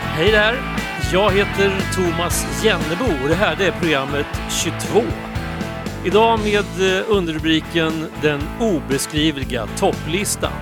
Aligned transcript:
Hej 0.00 0.32
där! 0.32 0.54
Jag 1.12 1.30
heter 1.30 1.72
Thomas 1.94 2.64
Jennebo 2.64 3.22
och 3.22 3.28
det 3.28 3.34
här 3.34 3.56
det 3.56 3.66
är 3.66 3.72
programmet 3.72 4.26
22. 4.50 5.02
Idag 6.04 6.40
med 6.40 6.98
eh, 6.98 7.04
underrubriken 7.08 8.06
Den 8.22 8.40
obeskrivliga 8.60 9.66
topplistan. 9.66 10.52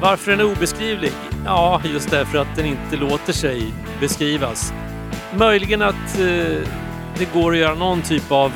Varför 0.00 0.30
den 0.30 0.40
är 0.40 0.52
obeskrivlig? 0.52 1.12
Ja, 1.44 1.82
just 1.84 2.10
därför 2.10 2.38
att 2.38 2.56
den 2.56 2.66
inte 2.66 2.96
låter 2.96 3.32
sig 3.32 3.74
beskrivas. 4.00 4.72
Möjligen 5.34 5.82
att 5.82 6.18
eh, 6.18 6.68
det 7.18 7.32
går 7.32 7.52
att 7.52 7.58
göra 7.58 7.74
någon 7.74 8.02
typ 8.02 8.32
av 8.32 8.52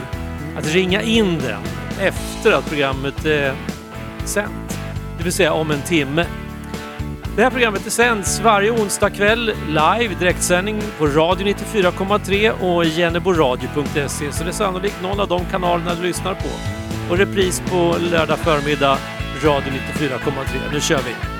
att 0.59 0.67
ringa 0.75 1.03
in 1.03 1.39
den 1.39 1.63
efter 2.01 2.53
att 2.53 2.69
programmet 2.69 3.25
är 3.25 3.55
sänt. 4.25 4.60
Det 5.21 5.25
vill 5.25 5.33
säga 5.33 5.53
om 5.53 5.71
en 5.71 5.83
timme. 5.83 6.27
Det 7.37 7.43
här 7.43 7.51
programmet 7.51 7.93
sänds 7.93 8.41
varje 8.41 8.71
onsdag 8.71 9.11
kväll 9.11 9.53
live 9.69 10.15
direktsändning 10.19 10.83
på 10.99 11.07
Radio 11.07 11.47
94,3 11.47 12.51
och 12.51 12.85
jenneboradio.se 12.85 14.33
så 14.33 14.45
det 14.45 14.51
är 14.51 14.53
sannolikt 14.53 15.03
någon 15.03 15.21
av 15.21 15.29
de 15.29 15.45
kanalerna 15.45 15.95
du 15.95 16.03
lyssnar 16.03 16.35
på. 16.35 16.49
Och 17.11 17.19
repris 17.19 17.63
på 17.71 17.97
lördag 18.11 18.39
förmiddag 18.39 18.99
Radio 19.45 19.73
94,3. 19.99 20.73
Nu 20.73 20.81
kör 20.81 20.99
vi! 20.99 21.40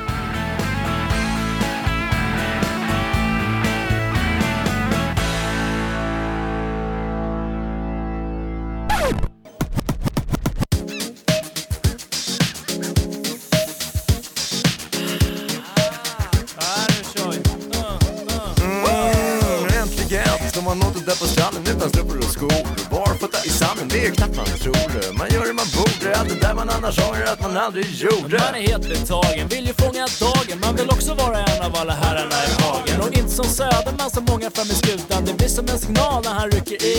Aldrig 27.71 27.95
gjorde. 27.95 28.39
Man 28.39 28.55
är 28.55 28.69
helt 28.71 28.89
betagen, 28.89 29.49
vill 29.49 29.67
ju 29.67 29.75
fånga 29.75 30.07
dagen. 30.21 30.61
Man 30.61 30.77
vill 30.77 30.91
också 30.91 31.15
vara 31.15 31.39
en 31.39 31.63
av 31.63 31.77
alla 31.77 31.93
herrarna 31.93 32.39
i 32.49 32.63
hagen. 32.63 33.01
Och 33.01 33.13
inte 33.19 33.31
som 33.31 33.45
Söderman 33.45 34.11
som 34.11 34.25
många 34.25 34.51
fram 34.51 34.67
i 34.75 34.77
skutan. 34.83 35.25
Det 35.25 35.35
blir 35.35 35.49
som 35.49 35.69
en 35.69 35.79
signal 35.79 36.23
när 36.25 36.35
han 36.41 36.51
rycker 36.51 36.79
i 36.93 36.95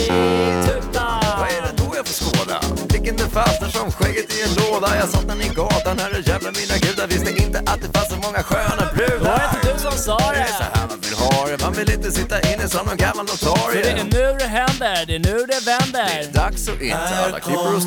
tutan. 0.66 1.22
Vad 1.40 1.48
är 1.56 1.62
det 1.66 1.74
då 1.76 1.88
jag 1.96 2.06
får 2.06 2.16
skåda? 2.24 2.60
Blicken 2.88 3.16
den 3.16 3.30
fastnar 3.30 3.68
som 3.68 3.92
skägget 3.92 4.28
i 4.36 4.38
en 4.46 4.52
låda. 4.60 4.88
Jag 5.00 5.08
satt 5.08 5.28
den 5.28 5.40
i 5.42 5.48
gatan, 5.48 5.98
herre 5.98 6.22
jävla 6.26 6.50
mina 6.60 6.76
gudar. 6.84 7.06
Visste 7.06 7.30
inte 7.42 7.58
att 7.58 7.80
det 7.82 7.90
fanns 7.98 8.10
så 8.14 8.18
många 8.26 8.42
sköna 8.42 8.84
brudar. 8.94 9.30
Var 9.30 9.38
det 9.38 9.48
inte 9.54 9.72
du 9.72 9.78
som 9.78 9.96
sa 10.06 10.18
det? 10.36 10.41
Vill 11.84 11.94
inte 11.94 12.12
sitta 12.12 12.40
inne 12.52 12.68
som 12.68 12.86
någon 12.86 12.96
gammal 12.96 13.26
notarie. 13.26 13.82
För 13.84 13.94
det 13.94 14.00
är 14.00 14.04
nu 14.04 14.36
det 14.38 14.46
händer, 14.46 15.06
det 15.06 15.14
är 15.14 15.18
nu 15.18 15.46
det 15.46 15.66
vänder. 15.66 16.04
Det 16.04 16.28
är 16.28 16.32
dags 16.32 16.68
att 16.68 16.82
inte 16.82 16.96
alla 16.98 17.40
klippor 17.40 17.76
och 17.76 17.82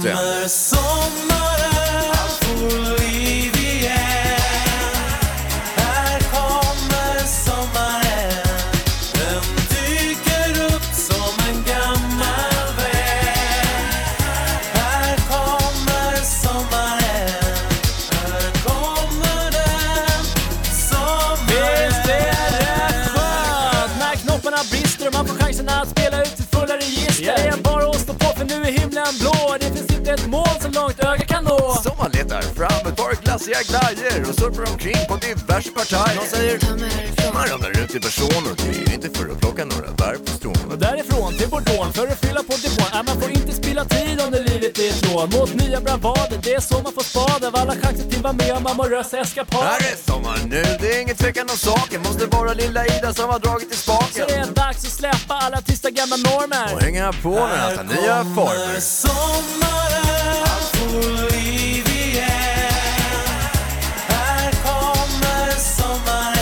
I'm 29.07 29.13
bored. 29.19 29.61
If 29.61 29.77
you 29.77 29.83
see 29.87 29.99
there's 29.99 30.27
more 30.27 30.47
so 30.59 30.69
long, 30.69 30.94
glassiga 33.35 33.63
glajer 33.69 34.29
och 34.29 34.35
surfar 34.35 34.71
omkring 34.71 35.01
på 35.09 35.15
diverse 35.15 35.71
partajer. 35.71 36.19
De 36.21 36.27
säger 36.35 36.59
ta 36.59 36.75
mig 36.75 36.89
härifrån. 36.89 37.33
Man 37.33 37.47
ramlar 37.47 37.69
ut 37.81 37.95
i 37.95 37.99
person 37.99 38.41
och 38.49 38.57
det 38.63 38.91
är 38.91 38.93
inte 38.93 39.09
för 39.17 39.31
att 39.31 39.39
plocka 39.39 39.65
några 39.65 39.91
bär 39.91 40.15
på 40.25 40.31
strån. 40.31 40.71
Och 40.71 40.77
därifrån 40.77 41.33
till 41.37 41.49
Bordeaux 41.49 41.97
för 41.97 42.07
att 42.07 42.19
fylla 42.25 42.43
på 42.49 42.53
depån. 42.63 42.91
Äh, 42.93 43.03
man 43.07 43.21
får 43.21 43.31
inte 43.31 43.51
spilla 43.61 43.85
tid 43.85 44.21
under 44.25 44.43
livet 44.43 44.79
är 44.79 44.89
ett 44.89 45.01
lån. 45.07 45.29
Mot 45.29 45.53
nya 45.53 45.81
bravader, 45.81 46.39
det 46.43 46.53
är 46.53 46.59
så 46.59 46.75
man 46.81 46.93
får 46.93 47.03
spad 47.11 47.45
av 47.45 47.55
alla 47.55 47.75
chanser 47.81 48.05
till 48.11 48.21
vara 48.21 48.33
med 48.33 48.51
om 48.57 48.67
amorösa 48.67 49.17
eskapader. 49.17 49.67
Här 49.67 49.79
är 49.91 49.97
sommar 50.11 50.37
nu, 50.53 50.63
det 50.81 50.87
är 50.95 51.01
ingen 51.01 51.15
tvekan 51.15 51.49
om 51.49 51.57
saken. 51.57 52.01
Måste 52.01 52.25
vara 52.25 52.53
lilla 52.53 52.81
Ida 52.85 53.13
som 53.13 53.29
har 53.29 53.39
dragit 53.39 53.71
i 53.73 53.75
spaken. 53.75 54.23
Så 54.23 54.25
det 54.27 54.35
är 54.35 54.45
dags 54.65 54.81
att 54.87 54.95
släppa 55.01 55.33
alla 55.45 55.61
tysta 55.61 55.89
gamla 55.89 56.15
normer. 56.15 56.73
Och 56.75 56.81
hänga 56.81 57.13
på 57.13 57.29
med 57.29 57.63
alla 57.67 57.83
nya 57.83 58.17
former. 58.35 58.79
Sommaren, 58.79 60.05
full 60.73 61.29
liv 61.31 61.85
ingenting 65.65 66.34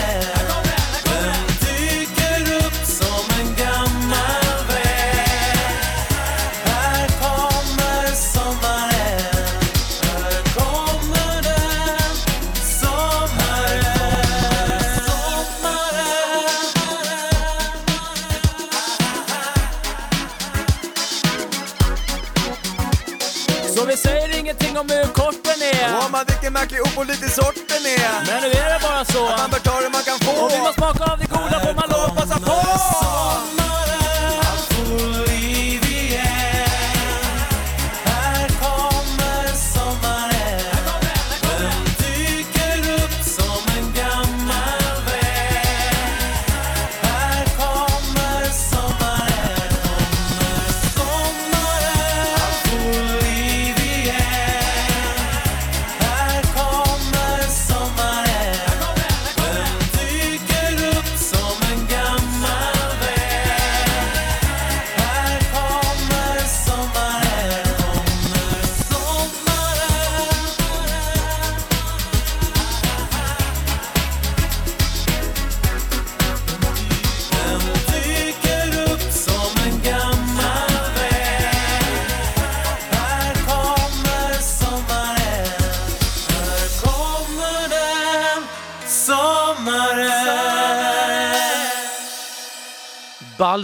Och 26.64 26.70
dricker 26.70 26.96
Mackie 26.96 27.14
lite 27.14 27.28
sorten 27.34 27.86
är. 27.86 28.26
Men 28.26 28.42
nu 28.42 28.58
är 28.58 28.72
det 28.72 28.80
bara 28.82 29.04
så. 29.04 29.28
Att 29.28 29.38
man 29.38 29.50
bör 29.50 29.58
ta 29.58 29.80
det 29.80 29.88
man 29.88 30.02
kan 30.02 30.18
få. 30.18 30.44
Och 30.44 30.52
vill 30.52 30.62
man 30.62 30.72
smaka 30.72 31.12
av 31.12 31.18
det 31.18 31.26
goda 31.26 31.60
får 31.60 31.74
man 31.74 31.88
lov 31.88 32.04
att 32.04 32.16
passa 32.16 32.40
på. 32.40 33.13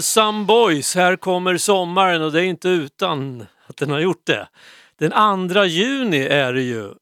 Balsam 0.00 0.46
Boys, 0.46 0.94
här 0.94 1.16
kommer 1.16 1.56
sommaren 1.56 2.22
och 2.22 2.32
det 2.32 2.40
är 2.40 2.44
inte 2.44 2.68
utan 2.68 3.46
att 3.66 3.76
den 3.76 3.90
har 3.90 4.00
gjort 4.00 4.26
det. 4.26 4.48
Den 4.98 5.48
2 5.48 5.64
juni 5.64 6.18
är 6.18 6.52
det 6.52 6.62
ju 6.62 6.84
eh, 6.84 6.92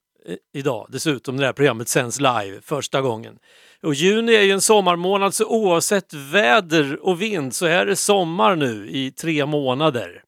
idag 0.54 0.86
dessutom 0.90 1.36
när 1.36 1.42
det 1.42 1.46
här 1.46 1.52
programmet 1.52 1.88
sänds 1.88 2.20
live 2.20 2.60
första 2.62 3.00
gången. 3.00 3.38
Och 3.82 3.94
juni 3.94 4.34
är 4.34 4.42
ju 4.42 4.52
en 4.52 4.60
sommarmånad 4.60 5.34
så 5.34 5.46
oavsett 5.46 6.14
väder 6.14 7.06
och 7.06 7.22
vind 7.22 7.54
så 7.54 7.66
är 7.66 7.86
det 7.86 7.96
sommar 7.96 8.56
nu 8.56 8.88
i 8.90 9.10
tre 9.10 9.46
månader. 9.46 10.22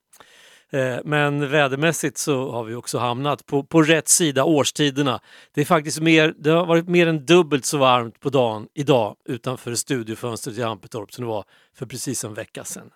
Eh, 0.72 0.98
men 1.04 1.50
vädermässigt 1.50 2.18
så 2.18 2.52
har 2.52 2.64
vi 2.64 2.74
också 2.74 2.98
hamnat 2.98 3.46
på, 3.46 3.62
på 3.62 3.82
rätt 3.82 4.08
sida 4.08 4.44
årstiderna. 4.44 5.20
Det, 5.54 5.60
är 5.60 5.64
faktiskt 5.64 6.00
mer, 6.00 6.34
det 6.38 6.50
har 6.50 6.66
varit 6.66 6.88
mer 6.88 7.06
än 7.06 7.26
dubbelt 7.26 7.64
så 7.64 7.78
varmt 7.78 8.20
på 8.20 8.30
dagen 8.30 8.68
idag 8.74 9.16
utanför 9.24 9.74
studiofönstret 9.74 10.58
i 10.58 10.62
Ampetorp 10.62 11.12
som 11.12 11.24
det 11.24 11.28
var 11.28 11.44
för 11.74 11.86
precis 11.86 12.24
en 12.24 12.34
vecka 12.34 12.64
sedan. 12.64 12.90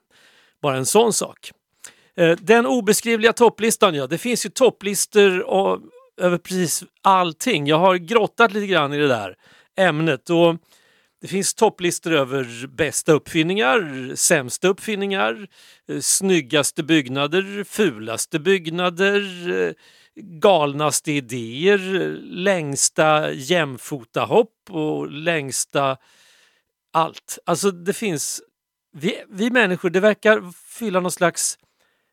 Bara 0.63 0.77
en 0.77 0.87
sån 0.87 1.13
sak. 1.13 1.51
Eh, 2.17 2.37
den 2.41 2.67
obeskrivliga 2.67 3.33
topplistan, 3.33 3.95
ja. 3.95 4.07
Det 4.07 4.19
finns 4.19 4.47
ju 4.47 4.51
topplistor 4.51 5.45
över 6.21 6.39
precis 6.39 6.85
allting. 7.03 7.67
Jag 7.67 7.79
har 7.79 7.97
grottat 7.97 8.53
lite 8.53 8.67
grann 8.67 8.93
i 8.93 8.99
det 8.99 9.09
där 9.09 9.37
ämnet. 9.77 10.31
Och 10.31 10.57
det 11.25 11.29
finns 11.29 11.55
topplistor 11.55 12.13
över 12.13 12.67
bästa 12.67 13.13
uppfinningar, 13.13 14.13
sämsta 14.17 14.69
uppfinningar, 14.69 15.49
eh, 15.89 16.01
snyggaste 16.01 16.83
byggnader, 16.83 17.65
fulaste 17.65 18.39
byggnader, 18.39 19.51
eh, 19.51 19.73
galnaste 20.17 21.13
idéer, 21.13 22.01
eh, 22.01 22.09
längsta 22.23 23.33
jämfotahopp 23.33 24.71
och 24.71 25.11
längsta 25.11 25.97
allt. 26.93 27.39
Alltså 27.45 27.71
det 27.71 27.93
finns, 27.93 28.43
vi, 28.93 29.25
vi 29.29 29.51
människor, 29.51 29.91
det 29.91 30.01
verkar 30.01 30.53
fylla 30.79 31.01
någon 31.01 31.13
slags 31.13 31.59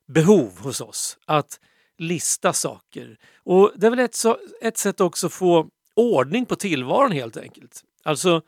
behov 0.08 0.60
hos 0.60 0.82
oss 0.82 1.18
att 1.26 1.60
lista 1.98 2.54
saker. 2.54 3.18
Och 3.44 3.72
det 3.76 3.88
är 3.88 3.92
väl 3.92 4.00
ett, 4.00 4.18
ett 4.62 4.78
sätt 4.78 5.02
också 5.02 5.28
att 5.28 5.34
få 5.34 5.70
ordning 5.96 6.46
på 6.46 6.56
tillvaron 6.56 7.12
helt 7.12 7.38
enkelt. 7.38 7.84
Alltså, 8.04 8.42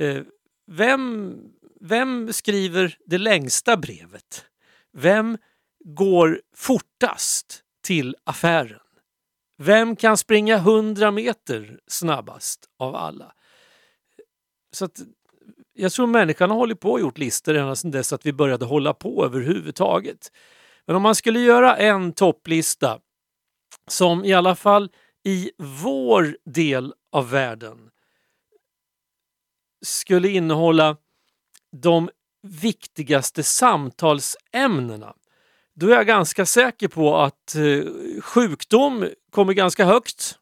Eh, 0.00 0.22
vem, 0.66 1.36
vem 1.80 2.32
skriver 2.32 2.96
det 3.06 3.18
längsta 3.18 3.76
brevet? 3.76 4.44
Vem 4.92 5.38
går 5.84 6.40
fortast 6.56 7.62
till 7.82 8.16
affären? 8.24 8.80
Vem 9.58 9.96
kan 9.96 10.16
springa 10.16 10.56
100 10.56 11.10
meter 11.10 11.80
snabbast 11.86 12.68
av 12.78 12.96
alla? 12.96 13.32
Så 14.72 14.84
att, 14.84 15.00
jag 15.72 15.92
tror 15.92 16.06
människan 16.06 16.50
har 16.50 16.56
hållit 16.56 16.80
på 16.80 16.92
och 16.92 17.00
gjort 17.00 17.18
listor 17.18 17.54
ända 17.54 17.76
sedan 17.76 17.90
dess 17.90 18.12
att 18.12 18.26
vi 18.26 18.32
började 18.32 18.64
hålla 18.64 18.94
på 18.94 19.24
överhuvudtaget. 19.24 20.32
Men 20.86 20.96
om 20.96 21.02
man 21.02 21.14
skulle 21.14 21.40
göra 21.40 21.76
en 21.76 22.12
topplista 22.12 23.00
som 23.88 24.24
i 24.24 24.32
alla 24.32 24.56
fall 24.56 24.90
i 25.24 25.50
vår 25.58 26.36
del 26.44 26.94
av 27.12 27.30
världen 27.30 27.90
skulle 29.82 30.28
innehålla 30.28 30.96
de 31.72 32.10
viktigaste 32.42 33.42
samtalsämnena 33.42 35.14
då 35.80 35.86
är 35.86 35.94
jag 35.94 36.06
ganska 36.06 36.46
säker 36.46 36.88
på 36.88 37.16
att 37.18 37.54
eh, 37.54 38.22
sjukdom 38.22 39.08
kommer 39.32 39.52
ganska 39.52 39.84
högt. 39.84 40.34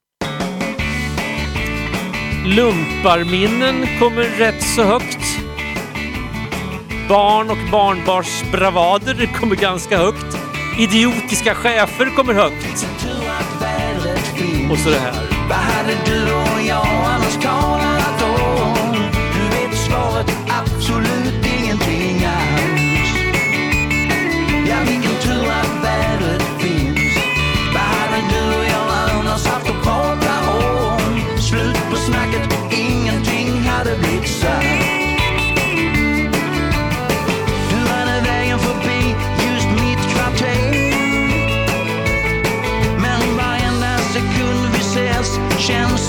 Lumparminnen 2.47 3.87
kommer 3.99 4.23
rätt 4.23 4.63
så 4.63 4.83
högt. 4.83 5.41
Barn 7.09 7.51
och 7.51 7.71
barnbars 7.73 8.43
bravader 8.53 9.41
kommer 9.41 9.57
ganska 9.57 9.99
högt. 9.99 10.37
Idiotiska 10.79 11.55
chefer 11.55 12.17
kommer 12.17 12.35
högt. 12.35 12.87
Och 14.73 14.79
så 14.79 14.91
det 14.91 14.99
här. 14.99 15.29
Känns 45.69 46.08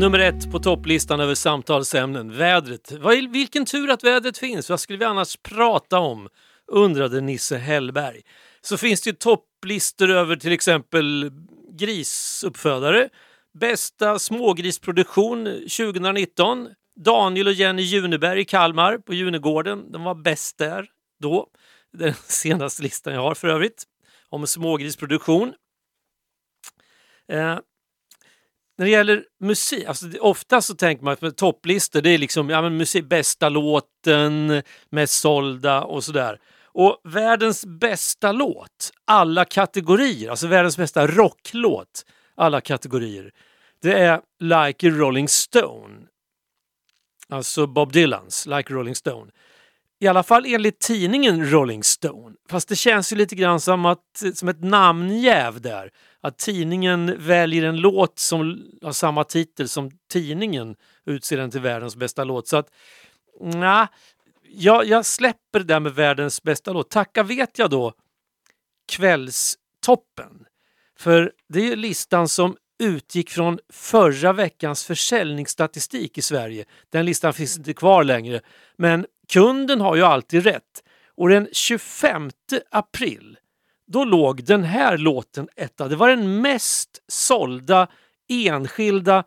nummer 0.00 0.18
ett 0.18 0.50
på 0.50 0.58
topplistan 0.58 1.20
över 1.20 1.34
samtalsämnen, 1.34 2.36
vädret. 2.36 2.92
Vilken 3.30 3.66
tur 3.66 3.90
att 3.90 4.04
vädret 4.04 4.38
finns, 4.38 4.70
vad 4.70 4.80
skulle 4.80 4.98
vi 4.98 5.04
annars 5.04 5.36
prata 5.36 5.98
om? 5.98 6.28
Undrade 6.66 7.20
Nisse 7.20 7.56
Hellberg. 7.56 8.20
Så 8.60 8.76
finns 8.76 9.00
det 9.00 9.10
ju 9.10 9.16
topplistor 9.16 10.10
över 10.10 10.36
till 10.36 10.52
exempel 10.52 11.32
grisuppfödare, 11.72 13.08
bästa 13.58 14.18
smågrisproduktion 14.18 15.44
2019. 15.44 16.68
Daniel 17.04 17.46
och 17.46 17.52
Jenny 17.52 17.82
Juneberg 17.82 18.40
i 18.40 18.44
Kalmar 18.44 18.98
på 18.98 19.14
Junegården, 19.14 19.92
de 19.92 20.04
var 20.04 20.14
bäst 20.14 20.58
där 20.58 20.86
då. 21.22 21.46
Den 21.92 22.14
senaste 22.24 22.82
listan 22.82 23.14
jag 23.14 23.22
har 23.22 23.34
för 23.34 23.48
övrigt 23.48 23.84
om 24.28 24.46
smågrisproduktion. 24.46 25.52
Eh, 27.32 27.58
när 28.80 28.86
det 28.86 28.92
gäller 28.92 29.24
musik, 29.40 29.84
alltså 29.84 30.06
ofta 30.20 30.62
så 30.62 30.74
tänker 30.74 31.04
man 31.04 31.16
att 31.20 31.36
topplistor 31.36 32.00
det 32.00 32.10
är 32.10 32.18
liksom 32.18 32.50
ja, 32.50 32.62
men 32.62 32.76
musik, 32.76 33.04
bästa 33.04 33.48
låten, 33.48 34.62
mest 34.90 35.20
sålda 35.20 35.82
och 35.82 36.04
sådär. 36.04 36.38
Och 36.64 37.00
världens 37.04 37.66
bästa 37.66 38.32
låt, 38.32 38.92
alla 39.04 39.44
kategorier, 39.44 40.30
alltså 40.30 40.46
världens 40.46 40.76
bästa 40.76 41.06
rocklåt, 41.06 42.06
alla 42.34 42.60
kategorier, 42.60 43.32
det 43.82 43.92
är 43.92 44.20
Like 44.38 44.88
a 44.88 44.90
Rolling 44.90 45.28
Stone. 45.28 46.06
Alltså 47.28 47.66
Bob 47.66 47.92
Dylans 47.92 48.46
Like 48.46 48.72
a 48.72 48.76
Rolling 48.76 48.94
Stone. 48.94 49.30
I 50.02 50.06
alla 50.06 50.22
fall 50.22 50.46
enligt 50.46 50.78
tidningen 50.78 51.50
Rolling 51.50 51.84
Stone. 51.84 52.36
Fast 52.48 52.68
det 52.68 52.76
känns 52.76 53.12
ju 53.12 53.16
lite 53.16 53.34
grann 53.34 53.60
som, 53.60 53.86
att, 53.86 54.22
som 54.34 54.48
ett 54.48 54.62
namnjäv 54.64 55.60
där. 55.60 55.90
Att 56.20 56.38
tidningen 56.38 57.14
väljer 57.18 57.64
en 57.64 57.76
låt 57.76 58.18
som 58.18 58.62
har 58.82 58.92
samma 58.92 59.24
titel 59.24 59.68
som 59.68 59.90
tidningen 60.12 60.76
utser 61.06 61.36
den 61.36 61.50
till 61.50 61.60
världens 61.60 61.96
bästa 61.96 62.24
låt. 62.24 62.48
Så 62.48 62.56
att, 62.56 62.68
nja, 63.40 63.88
jag, 64.48 64.84
jag 64.86 65.06
släpper 65.06 65.58
det 65.58 65.64
där 65.64 65.80
med 65.80 65.94
världens 65.94 66.42
bästa 66.42 66.72
låt. 66.72 66.90
Tacka 66.90 67.22
vet 67.22 67.58
jag 67.58 67.70
då 67.70 67.92
Kvällstoppen. 68.92 70.44
För 70.98 71.32
det 71.48 71.72
är 71.72 71.76
listan 71.76 72.28
som 72.28 72.56
utgick 72.78 73.30
från 73.30 73.58
förra 73.72 74.32
veckans 74.32 74.84
försäljningsstatistik 74.84 76.18
i 76.18 76.22
Sverige. 76.22 76.64
Den 76.90 77.06
listan 77.06 77.32
finns 77.32 77.58
inte 77.58 77.72
kvar 77.72 78.04
längre. 78.04 78.40
Men 78.76 79.06
kunden 79.30 79.80
har 79.80 79.96
ju 79.96 80.02
alltid 80.02 80.42
rätt. 80.44 80.84
Och 81.14 81.28
den 81.28 81.48
25 81.52 82.30
april 82.70 83.38
då 83.86 84.04
låg 84.04 84.44
den 84.44 84.64
här 84.64 84.98
låten 84.98 85.48
etta. 85.56 85.88
Det 85.88 85.96
var 85.96 86.08
den 86.08 86.40
mest 86.40 87.02
sålda 87.08 87.88
enskilda 88.28 89.24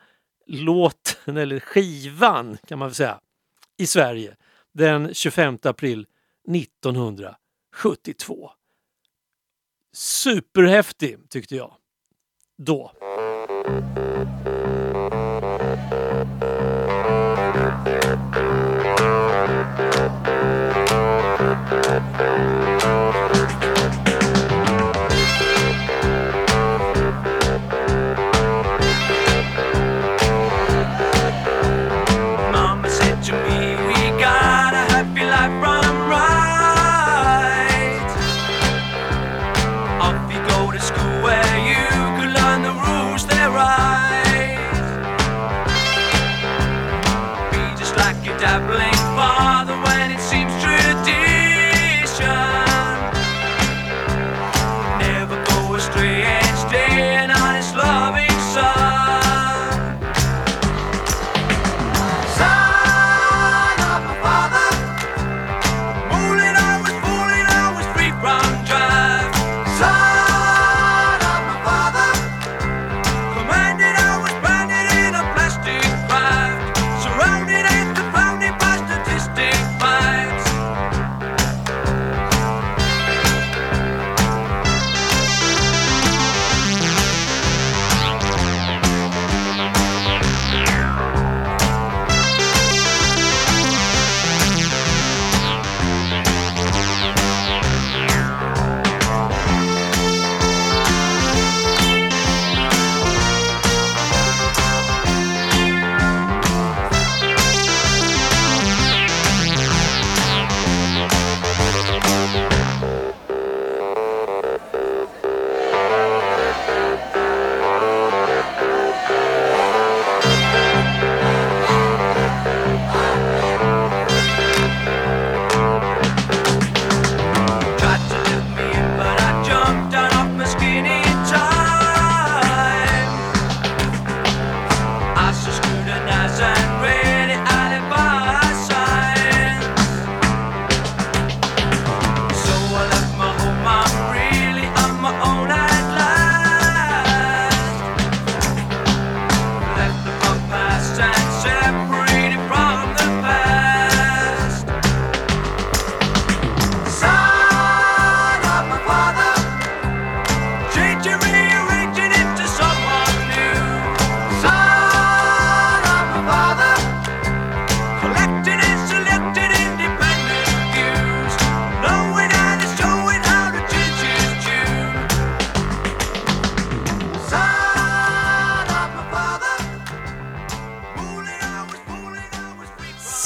låten, 0.47 1.37
eller 1.37 1.59
skivan 1.59 2.57
kan 2.67 2.79
man 2.79 2.87
väl 2.87 2.95
säga, 2.95 3.19
i 3.77 3.87
Sverige 3.87 4.35
den 4.73 5.13
25 5.13 5.57
april 5.63 6.07
1972. 6.53 8.51
Superhäftig 9.93 11.29
tyckte 11.29 11.55
jag. 11.55 11.73
Då. 12.57 12.91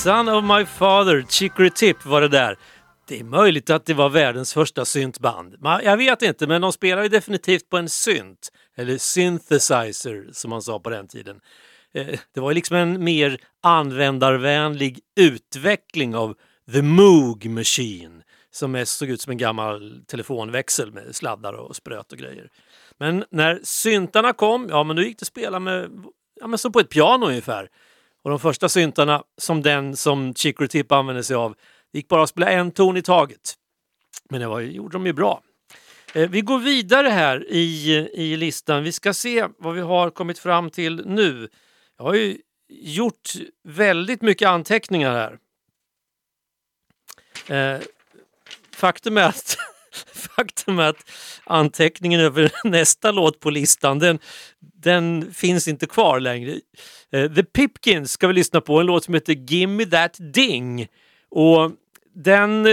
Son 0.08 0.30
of 0.30 0.44
my 0.44 0.66
father, 0.66 1.26
Chicory 1.30 1.70
Tip 1.70 2.06
var 2.06 2.22
det 2.22 2.28
där. 2.28 2.58
Det 3.08 3.20
är 3.20 3.24
möjligt 3.24 3.70
att 3.70 3.86
det 3.86 3.94
var 3.94 4.10
världens 4.10 4.54
första 4.54 4.86
syntband. 4.86 5.56
Jag 5.62 5.98
vet 5.98 6.22
inte, 6.22 6.48
men 6.48 6.62
de 6.62 6.74
spelar 6.74 7.04
ju 7.04 7.10
definitivt 7.10 7.70
på 7.70 7.78
en 7.78 7.90
synt. 7.90 8.52
Eller 8.78 8.98
synthesizer 8.98 10.30
som 10.32 10.50
man 10.50 10.62
sa 10.62 10.80
på 10.80 10.90
den 10.90 11.08
tiden. 11.08 11.40
Eh, 11.94 12.20
det 12.34 12.40
var 12.40 12.54
liksom 12.54 12.76
en 12.76 13.04
mer 13.04 13.38
användarvänlig 13.64 15.00
utveckling 15.20 16.16
av 16.16 16.36
The 16.74 16.82
Moog 16.82 17.50
Machine 17.50 18.24
som 18.52 18.72
mest 18.72 18.98
såg 18.98 19.10
ut 19.10 19.22
som 19.22 19.32
en 19.32 19.38
gammal 19.38 20.02
telefonväxel 20.08 20.92
med 20.92 21.16
sladdar 21.16 21.54
och 21.54 21.76
spröt 21.76 22.12
och 22.12 22.18
grejer. 22.18 22.50
Men 22.98 23.26
när 23.32 23.60
syntarna 23.64 24.34
kom, 24.34 24.68
ja 24.70 24.84
men 24.84 24.96
då 24.96 25.02
gick 25.02 25.20
det 25.20 25.24
att 25.24 25.28
spela 25.28 25.60
med, 25.60 25.90
ja 26.40 26.48
men 26.48 26.58
som 26.58 26.72
på 26.72 26.80
ett 26.80 26.90
piano 26.90 27.26
ungefär. 27.26 27.70
Och 28.27 28.31
de 28.31 28.39
första 28.39 28.69
syntarna, 28.69 29.24
som 29.38 29.62
den 29.62 29.96
som 29.96 30.34
Chicory 30.34 30.67
Tip 30.67 30.91
använde 30.91 31.24
sig 31.24 31.36
av, 31.36 31.55
gick 31.93 32.07
bara 32.07 32.24
att 32.24 32.29
spela 32.29 32.51
en 32.51 32.72
ton 32.72 32.98
i 32.98 33.01
taget. 33.01 33.53
Men 34.29 34.41
det 34.41 34.48
var, 34.48 34.60
gjorde 34.60 34.93
de 34.93 35.05
ju 35.05 35.13
bra. 35.13 35.41
Eh, 36.13 36.29
vi 36.29 36.41
går 36.41 36.60
vidare 36.60 37.07
här 37.07 37.46
i, 37.50 37.89
i 38.13 38.38
listan. 38.38 38.84
Vi 38.84 38.91
ska 38.91 39.13
se 39.13 39.48
vad 39.57 39.75
vi 39.75 39.81
har 39.81 40.10
kommit 40.10 40.39
fram 40.39 40.69
till 40.69 41.05
nu. 41.05 41.50
Jag 41.98 42.05
har 42.05 42.13
ju 42.13 42.38
gjort 42.69 43.34
väldigt 43.63 44.22
mycket 44.22 44.48
anteckningar 44.48 45.38
här. 47.48 47.75
Eh, 47.75 47.81
faktum 48.72 49.17
är 49.17 49.24
att 49.24 49.57
faktum 50.36 50.80
är 50.80 50.84
att 50.84 51.12
anteckningen 51.44 52.22
över 52.22 52.51
nästa 52.63 53.12
låt 53.12 53.39
på 53.39 53.50
listan, 53.50 54.00
den, 54.00 54.20
den 54.60 55.34
finns 55.34 55.68
inte 55.68 55.86
kvar 55.86 56.20
längre. 56.20 56.60
Eh, 57.12 57.32
The 57.32 57.44
Pipkins 57.44 58.12
ska 58.12 58.27
vi 58.27 58.34
lyssna 58.34 58.62
på, 58.62 58.80
en 58.80 58.86
låt 58.86 59.04
som 59.04 59.13
heter 59.13 59.34
Gimme 59.34 59.86
That 59.86 60.18
Ding. 60.20 60.88
Och 61.30 61.72
den 62.16 62.66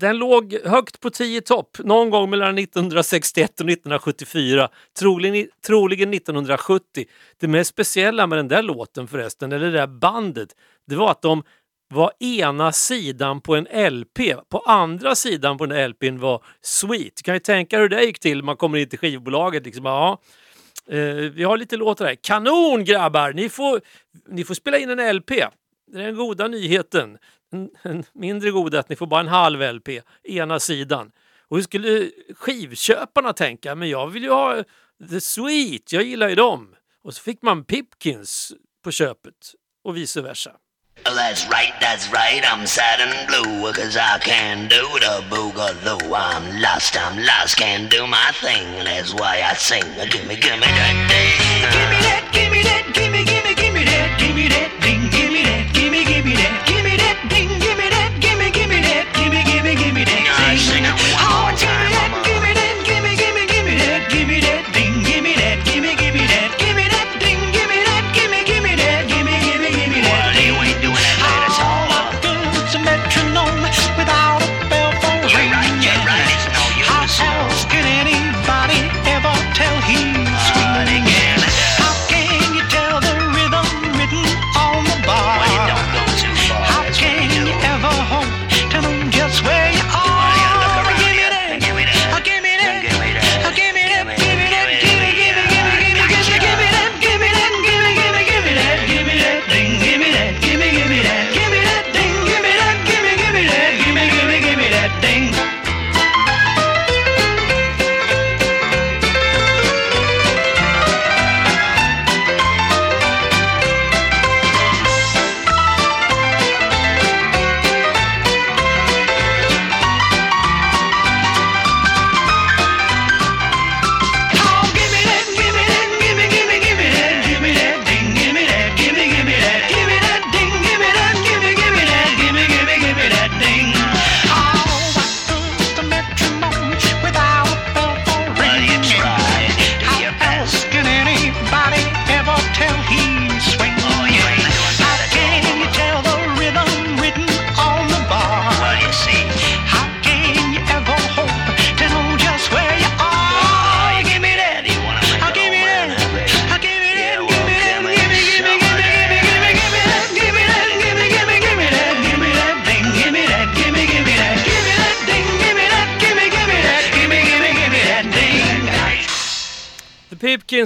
den 0.00 0.18
låg 0.18 0.56
högt 0.64 1.00
på 1.00 1.10
10 1.10 1.40
topp 1.40 1.76
någon 1.78 2.10
gång 2.10 2.30
mellan 2.30 2.58
1961 2.58 3.50
och 3.50 3.70
1974, 3.70 4.68
troligen, 4.98 5.48
troligen 5.66 6.14
1970. 6.14 7.04
Det 7.40 7.48
mest 7.48 7.70
speciella 7.70 8.26
med 8.26 8.38
den 8.38 8.48
där 8.48 8.62
låten 8.62 9.08
förresten, 9.08 9.52
eller 9.52 9.66
det 9.66 9.78
där 9.78 9.86
bandet, 9.86 10.48
det 10.86 10.96
var 10.96 11.10
att 11.10 11.22
de 11.22 11.42
var 11.90 12.12
ena 12.20 12.72
sidan 12.72 13.40
på 13.40 13.56
en 13.56 13.92
LP. 13.92 14.18
På 14.48 14.58
andra 14.58 15.14
sidan 15.14 15.58
på 15.58 15.66
den 15.66 15.90
LPn 15.90 16.18
var 16.18 16.44
Sweet. 16.60 17.16
Du 17.16 17.22
kan 17.22 17.34
ju 17.34 17.40
tänka 17.40 17.78
hur 17.78 17.88
det 17.88 18.04
gick 18.04 18.18
till 18.18 18.42
man 18.42 18.56
kommer 18.56 18.78
in 18.78 18.88
till 18.88 18.98
skivbolaget. 18.98 19.64
Liksom, 19.66 19.84
ja, 19.84 20.20
eh, 20.88 21.14
vi 21.14 21.44
har 21.44 21.56
lite 21.56 21.76
låtar 21.76 22.06
här. 22.06 22.14
Kanon 22.14 22.84
grabbar! 22.84 23.32
Ni 23.32 23.48
får, 23.48 23.80
ni 24.28 24.44
får 24.44 24.54
spela 24.54 24.78
in 24.78 24.90
en 24.90 25.16
LP. 25.16 25.30
Det 25.92 25.98
är 26.00 26.06
den 26.06 26.16
goda 26.16 26.48
nyheten. 26.48 27.18
En, 27.52 28.04
mindre 28.12 28.50
goda 28.50 28.78
att 28.78 28.88
ni 28.88 28.96
får 28.96 29.06
bara 29.06 29.20
en 29.20 29.28
halv 29.28 29.74
LP, 29.74 29.88
ena 30.22 30.60
sidan. 30.60 31.10
Och 31.48 31.56
hur 31.56 31.64
skulle 31.64 32.10
skivköparna 32.34 33.32
tänka? 33.32 33.74
Men 33.74 33.88
jag 33.88 34.08
vill 34.08 34.22
ju 34.22 34.30
ha 34.30 34.64
The 35.10 35.20
Sweet, 35.20 35.92
jag 35.92 36.02
gillar 36.02 36.28
ju 36.28 36.34
dem. 36.34 36.74
Och 37.02 37.14
så 37.14 37.22
fick 37.22 37.42
man 37.42 37.64
Pipkins 37.64 38.52
på 38.84 38.90
köpet 38.90 39.54
och 39.84 39.96
vice 39.96 40.22
versa. 40.22 40.52
That's 41.04 41.46
right, 41.48 41.72
that's 41.80 42.10
right, 42.12 42.42
I'm 42.44 42.66
sad 42.66 43.00
and 43.00 43.28
blue, 43.28 43.72
cause 43.72 43.96
I 43.96 44.18
can't 44.18 44.68
do 44.68 44.82
the 44.98 45.24
boogaloo. 45.30 46.12
I'm 46.14 46.60
lost, 46.60 46.96
I'm 46.98 47.24
lost, 47.24 47.56
can't 47.56 47.90
do 47.90 48.06
my 48.06 48.30
thing, 48.34 48.84
that's 48.84 49.14
why 49.14 49.42
I 49.42 49.54
sing. 49.54 49.82
Gimme, 49.82 50.36
gimme 50.36 50.60
that 50.60 50.96
thing. 51.10 51.70
Gimme 51.70 52.00
that, 52.06 52.30
gimme 52.32 52.62
that, 52.62 52.92
gimme, 52.94 53.24
gimme, 53.24 53.54
gimme 53.54 53.84
that, 53.84 54.18
gimme 54.18 54.48
that. 54.48 54.79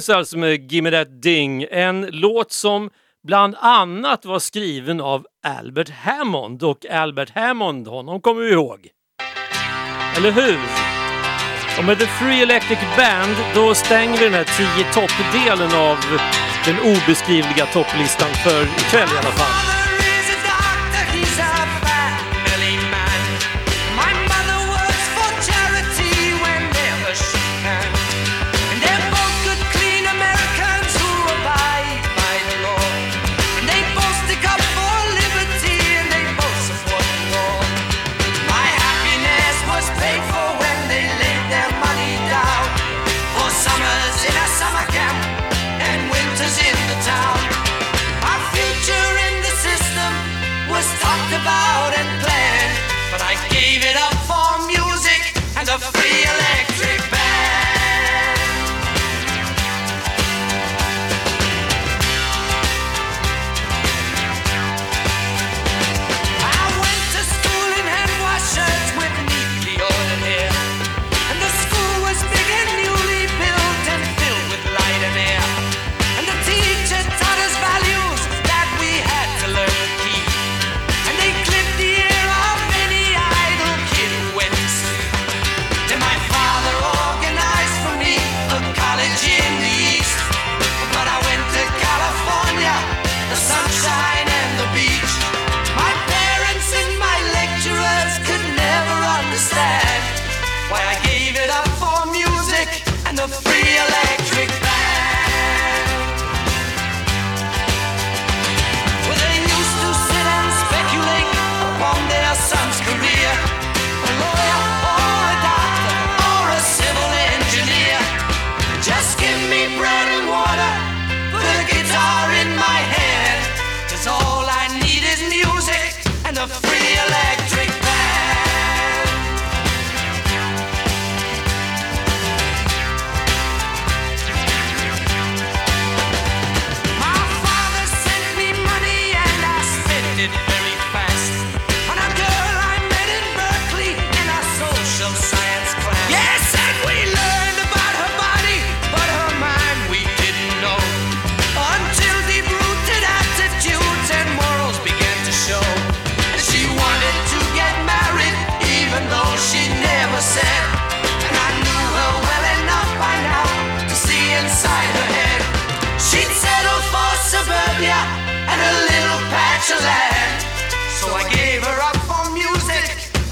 Stones 0.05 0.19
alltså 0.19 0.39
med 0.39 0.73
Gimme 0.73 0.91
That 0.91 1.23
Ding, 1.23 1.67
en 1.71 2.07
låt 2.13 2.53
som 2.53 2.91
bland 3.27 3.57
annat 3.59 4.25
var 4.25 4.39
skriven 4.39 5.01
av 5.01 5.27
Albert 5.47 5.91
Hammond 5.91 6.63
och 6.63 6.87
Albert 6.87 7.31
Hammond, 7.35 7.89
honom 7.89 8.21
kommer 8.21 8.43
vi 8.43 8.53
ihåg. 8.53 8.89
Eller 10.17 10.31
hur? 10.31 10.59
Och 11.79 11.85
med 11.85 11.99
The 11.99 12.07
Free 12.07 12.43
Electric 12.43 12.79
Band 12.97 13.37
då 13.55 13.75
stänger 13.75 14.19
vi 14.19 14.25
den 14.25 14.35
här 14.35 14.45
10 14.45 14.93
topp-delen 14.93 15.75
av 15.75 15.99
den 16.65 16.79
obeskrivliga 16.81 17.67
topplistan 17.67 18.31
för 18.45 18.63
ikväll 18.63 19.09
i 19.15 19.19
alla 19.19 19.31
fall. 19.31 19.74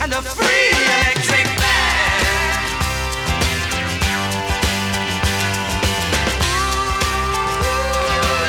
And 0.02 0.12
the 0.12 0.22
free 0.22 0.70
electric 0.84 1.46
band. 1.60 2.26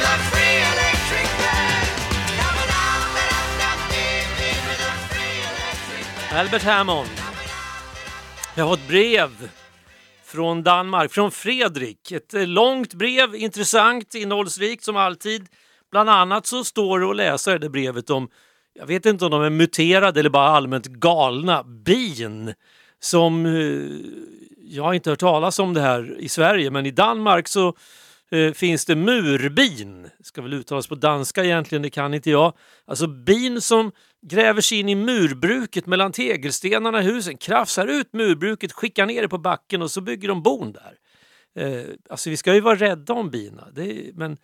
a 0.01 0.15
the 0.17 0.17
free 0.31 0.57
electric 0.73 1.27
band. 1.41 1.87
Albert 6.39 6.63
Hammond. 6.63 7.09
Jag 8.55 8.65
har 8.65 8.73
ett 8.73 8.87
brev 8.87 9.49
från 10.25 10.63
Danmark, 10.63 11.11
från 11.11 11.31
Fredrik. 11.31 12.11
Ett 12.11 12.33
eh, 12.33 12.47
långt 12.47 12.93
brev, 12.93 13.35
intressant, 13.35 14.15
innehållsrikt 14.15 14.83
som 14.83 14.95
alltid. 14.95 15.47
Bland 15.91 16.09
annat 16.09 16.45
så 16.45 16.63
står 16.63 16.99
det 16.99 17.09
att 17.09 17.15
läsa 17.15 17.55
i 17.55 17.57
det 17.57 17.69
brevet 17.69 18.09
om, 18.09 18.29
jag 18.73 18.86
vet 18.86 19.05
inte 19.05 19.25
om 19.25 19.31
de 19.31 19.41
är 19.41 19.49
muterade 19.49 20.19
eller 20.19 20.29
bara 20.29 20.47
allmänt 20.47 20.86
galna, 20.86 21.63
bin. 21.63 22.53
Som, 22.99 23.45
eh, 23.45 23.95
jag 24.62 24.83
har 24.83 24.93
inte 24.93 25.09
hört 25.09 25.19
talas 25.19 25.59
om 25.59 25.73
det 25.73 25.81
här 25.81 26.15
i 26.19 26.29
Sverige, 26.29 26.71
men 26.71 26.86
i 26.86 26.91
Danmark 26.91 27.47
så 27.47 27.75
eh, 28.31 28.53
finns 28.53 28.86
det 28.86 28.95
murbin. 28.95 30.09
Ska 30.23 30.41
väl 30.41 30.53
uttalas 30.53 30.88
på 30.88 30.95
danska 30.95 31.43
egentligen, 31.43 31.81
det 31.81 31.89
kan 31.89 32.13
inte 32.13 32.29
jag. 32.31 32.53
Alltså 32.86 33.07
bin 33.07 33.62
som 33.62 33.91
gräver 34.21 34.62
sig 34.62 34.79
in 34.79 34.89
i 34.89 34.95
murbruket 34.95 35.86
mellan 35.86 36.12
tegelstenarna 36.12 37.01
i 37.01 37.03
husen, 37.03 37.38
krafsar 37.38 37.88
ut 37.88 38.13
murbruket, 38.13 38.71
skickar 38.71 39.05
ner 39.05 39.21
det 39.21 39.29
på 39.29 39.38
backen 39.38 39.81
och 39.81 39.91
så 39.91 40.01
bygger 40.01 40.27
de 40.27 40.43
bon 40.43 40.71
där. 40.71 40.93
Eh, 41.55 41.86
alltså 42.09 42.29
vi 42.29 42.38
ska 42.38 42.53
ju 42.53 42.62
vara 42.62 42.75
rädda 42.75 43.13
om 43.13 43.29
bina, 43.29 43.67
det, 43.71 44.12
men 44.13 44.38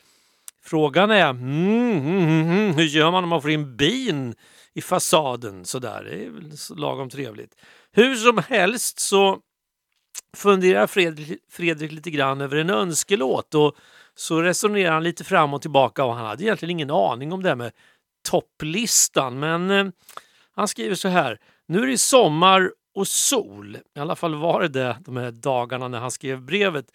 frågan 0.69 1.12
är 1.12 1.29
mm, 1.29 1.91
mm, 1.91 2.17
mm, 2.17 2.49
mm, 2.49 2.73
hur 2.73 2.84
gör 2.84 3.12
man 3.12 3.23
om 3.23 3.29
man 3.29 3.41
får 3.41 3.51
in 3.51 3.75
bin 3.75 4.36
i 4.73 4.82
fasaden 4.82 5.65
sådär? 5.65 6.03
Det 6.03 6.25
är 6.25 6.29
väl 6.29 6.51
lagom 6.77 7.10
trevligt. 7.10 7.55
Hur 7.91 8.15
som 8.15 8.38
helst 8.38 8.99
så 8.99 9.39
funderar 10.38 10.88
Fredrik, 10.88 11.39
Fredrik 11.51 11.91
lite 11.91 12.12
grann 12.12 12.41
över 12.41 12.58
en 12.58 12.69
önskelåt 12.69 13.55
och 13.55 13.75
så 14.15 14.41
resonerar 14.41 14.91
han 14.91 15.03
lite 15.03 15.23
fram 15.23 15.53
och 15.53 15.62
tillbaka 15.62 16.05
och 16.05 16.15
han 16.15 16.25
hade 16.25 16.43
egentligen 16.43 16.71
ingen 16.71 16.91
aning 16.91 17.34
om 17.34 17.43
det 17.43 17.49
här 17.49 17.55
med 17.55 17.71
topplistan 18.29 19.39
men 19.39 19.71
eh, 19.71 19.88
han 20.55 20.67
skriver 20.67 20.95
så 20.95 21.08
här. 21.08 21.39
Nu 21.67 21.82
är 21.82 21.88
det 21.88 21.97
sommar 21.97 22.71
och 22.95 23.08
sol. 23.08 23.77
I 23.95 23.99
alla 23.99 24.15
fall 24.15 24.36
var 24.36 24.62
det 24.62 24.67
det 24.67 24.97
de 25.05 25.17
här 25.17 25.32
dagarna 25.32 25.88
när 25.88 25.99
han 25.99 26.12
skrev 26.12 26.41
brevet. 26.41 26.86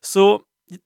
Så 0.00 0.40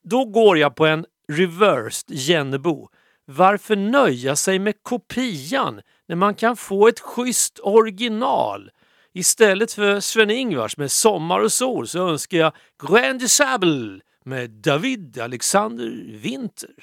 då 0.04 0.24
går 0.24 0.59
jag 0.59 0.76
på 0.76 0.87
en 0.87 1.07
reversed 1.28 2.10
Jennebo. 2.10 2.88
Varför 3.26 3.76
nöja 3.76 4.37
sig 4.37 4.58
med 4.58 4.74
kopian 4.82 5.80
när 6.08 6.16
man 6.16 6.34
kan 6.34 6.56
få 6.56 6.88
ett 6.88 7.00
schysst 7.00 7.60
original? 7.62 8.70
Istället 9.12 9.72
för 9.72 10.00
Sven-Ingvars 10.00 10.76
med 10.76 10.92
Sommar 10.92 11.40
och 11.40 11.52
sol 11.52 11.88
så 11.88 12.08
önskar 12.08 12.38
jag 12.38 12.52
Grand 12.88 13.20
de 13.20 13.28
Sable 13.28 14.00
med 14.24 14.50
David 14.50 15.18
Alexander 15.18 16.18
Winter. 16.22 16.74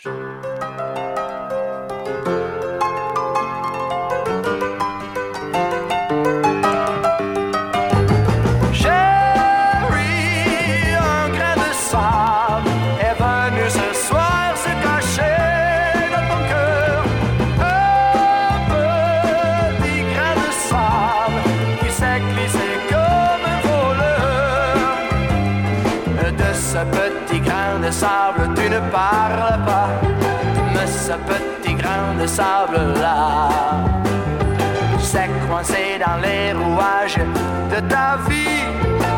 Chérie, 8.73 10.17
un 10.97 11.31
grain 11.33 11.57
de 11.57 11.73
sable 11.73 12.30
sable, 27.91 28.53
tu 28.55 28.69
ne 28.69 28.79
parles 28.91 29.59
pas. 29.65 29.89
Mais 30.73 30.87
ce 30.87 31.13
petit 31.29 31.73
grain 31.75 32.15
de 32.19 32.25
sable-là 32.25 33.49
s'est 34.99 35.29
coincé 35.47 35.99
dans 36.05 36.19
les 36.21 36.53
rouages 36.53 37.17
de 37.69 37.79
ta 37.87 38.17
vie. 38.27 39.10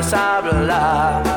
Grain 0.00 0.06
de 0.06 0.06
sable-là 0.06 1.29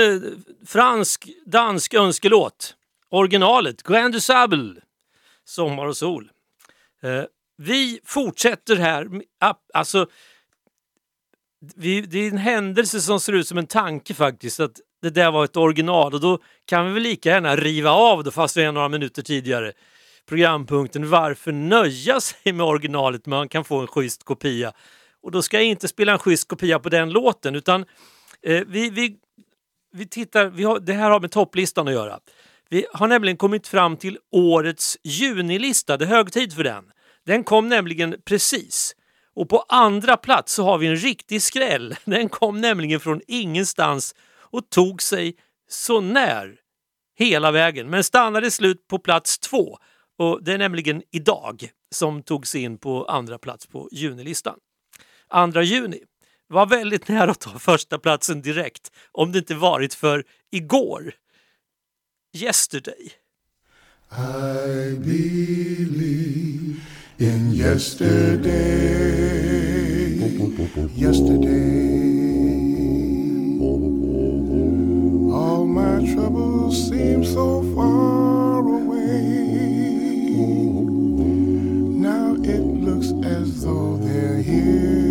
eh, 0.00 0.20
fransk-dansk 0.66 1.94
önskelåt. 1.94 2.76
Originalet, 3.10 3.82
Grand 3.82 4.14
du 4.14 4.20
Sable, 4.20 4.74
Sommar 5.44 5.86
och 5.86 5.96
sol. 5.96 6.30
Eh, 7.02 7.24
vi 7.56 8.00
fortsätter 8.04 8.76
här. 8.76 9.08
Alltså, 9.74 10.06
vi, 11.76 12.00
det 12.00 12.18
är 12.18 12.30
en 12.30 12.38
händelse 12.38 13.00
som 13.00 13.20
ser 13.20 13.32
ut 13.32 13.48
som 13.48 13.58
en 13.58 13.66
tanke 13.66 14.14
faktiskt. 14.14 14.60
Att 14.60 14.80
det 15.02 15.10
där 15.10 15.30
var 15.30 15.44
ett 15.44 15.56
original 15.56 16.14
och 16.14 16.20
då 16.20 16.38
kan 16.64 16.86
vi 16.86 16.92
väl 16.92 17.02
lika 17.02 17.28
gärna 17.28 17.56
riva 17.56 17.90
av 17.90 18.24
det 18.24 18.30
fast 18.30 18.56
vi 18.56 18.62
är 18.62 18.72
några 18.72 18.88
minuter 18.88 19.22
tidigare. 19.22 19.72
Programpunkten 20.28 21.10
Varför 21.10 21.52
nöja 21.52 22.20
sig 22.20 22.52
med 22.52 22.66
originalet 22.66 23.26
man 23.26 23.48
kan 23.48 23.64
få 23.64 23.80
en 23.80 23.86
schysst 23.86 24.24
kopia. 24.24 24.72
Och 25.22 25.30
då 25.30 25.42
ska 25.42 25.56
jag 25.56 25.66
inte 25.66 25.88
spela 25.88 26.12
en 26.12 26.18
schysst 26.18 26.48
kopia 26.48 26.78
på 26.78 26.88
den 26.88 27.10
låten 27.10 27.54
utan 27.54 27.84
eh, 28.42 28.62
vi, 28.66 28.90
vi, 28.90 29.16
vi 29.92 30.06
tittar, 30.06 30.46
vi 30.46 30.64
har, 30.64 30.80
det 30.80 30.92
här 30.92 31.10
har 31.10 31.20
med 31.20 31.30
topplistan 31.30 31.88
att 31.88 31.94
göra. 31.94 32.20
Vi 32.68 32.86
har 32.92 33.08
nämligen 33.08 33.36
kommit 33.36 33.66
fram 33.66 33.96
till 33.96 34.18
årets 34.32 34.98
junilista, 35.02 35.96
det 35.96 36.04
är 36.04 36.08
hög 36.08 36.32
tid 36.32 36.52
för 36.52 36.64
den. 36.64 36.84
Den 37.26 37.44
kom 37.44 37.68
nämligen 37.68 38.16
precis. 38.24 38.96
Och 39.34 39.48
på 39.48 39.64
andra 39.68 40.16
plats 40.16 40.54
så 40.54 40.64
har 40.64 40.78
vi 40.78 40.86
en 40.86 40.96
riktig 40.96 41.42
skräll. 41.42 41.96
Den 42.04 42.28
kom 42.28 42.60
nämligen 42.60 43.00
från 43.00 43.20
ingenstans 43.26 44.14
och 44.38 44.70
tog 44.70 45.02
sig 45.02 45.36
så 45.68 46.00
när 46.00 46.56
hela 47.18 47.50
vägen 47.50 47.90
men 47.90 48.04
stannade 48.04 48.50
slut 48.50 48.86
på 48.86 48.98
plats 48.98 49.38
två. 49.38 49.78
Och 50.18 50.44
Det 50.44 50.52
är 50.52 50.58
nämligen 50.58 51.02
idag 51.12 51.70
som 51.94 52.22
tog 52.22 52.46
sig 52.46 52.62
in 52.62 52.78
på 52.78 53.04
andra 53.04 53.38
plats 53.38 53.66
på 53.66 53.88
junilistan. 53.92 54.56
2 55.52 55.62
juni 55.62 55.98
var 56.50 56.66
väldigt 56.66 57.08
nära 57.08 57.30
att 57.30 57.40
ta 57.40 57.58
första 57.58 57.98
platsen 57.98 58.42
direkt 58.42 58.90
om 59.12 59.32
det 59.32 59.38
inte 59.38 59.54
varit 59.54 59.94
för 59.94 60.24
igår. 60.50 61.12
Yesterday. 62.34 63.12
I 64.12 64.96
believe 64.96 66.80
in 67.18 67.52
yesterday. 67.52 68.50
Yesterday. 70.96 72.10
All 75.32 75.66
my 75.66 76.14
troubles 76.14 76.88
seem 76.88 77.24
so 77.24 77.62
far 77.74 78.58
away. 78.58 79.10
Now 82.00 82.34
it 82.34 82.64
looks 82.84 83.12
as 83.26 83.62
though 83.62 83.96
they're 84.02 84.42
here. 84.42 85.09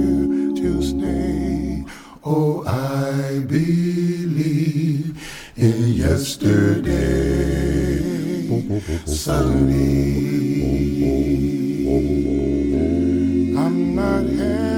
Oh, 2.31 2.63
I 2.67 3.39
believe 3.39 5.17
in 5.57 5.93
yesterday. 5.93 6.93
Suddenly, 9.07 10.29
I'm 13.57 13.95
not 13.95 14.25
half 14.29 14.68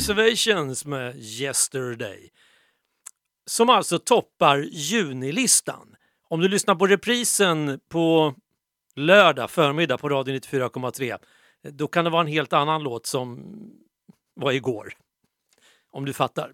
Reservations 0.00 0.84
med 0.84 1.16
Yesterday. 1.16 2.30
Som 3.46 3.70
alltså 3.70 3.98
toppar 3.98 4.58
junilistan. 4.72 5.96
Om 6.28 6.40
du 6.40 6.48
lyssnar 6.48 6.74
på 6.74 6.86
reprisen 6.86 7.80
på 7.88 8.34
lördag 8.96 9.50
förmiddag 9.50 9.98
på 9.98 10.08
Radio 10.08 10.34
94,3 10.34 11.18
då 11.62 11.88
kan 11.88 12.04
det 12.04 12.10
vara 12.10 12.20
en 12.20 12.26
helt 12.26 12.52
annan 12.52 12.82
låt 12.82 13.06
som 13.06 13.54
var 14.34 14.52
igår. 14.52 14.92
Om 15.90 16.04
du 16.04 16.12
fattar. 16.12 16.52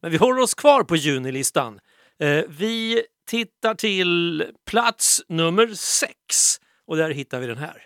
Men 0.00 0.10
vi 0.10 0.16
håller 0.16 0.42
oss 0.42 0.54
kvar 0.54 0.82
på 0.82 0.96
junilistan. 0.96 1.80
Eh, 2.18 2.44
vi 2.48 3.02
tittar 3.26 3.74
till 3.74 4.44
plats 4.66 5.22
nummer 5.28 5.66
sex 5.74 6.60
och 6.86 6.96
där 6.96 7.10
hittar 7.10 7.40
vi 7.40 7.46
den 7.46 7.58
här. 7.58 7.82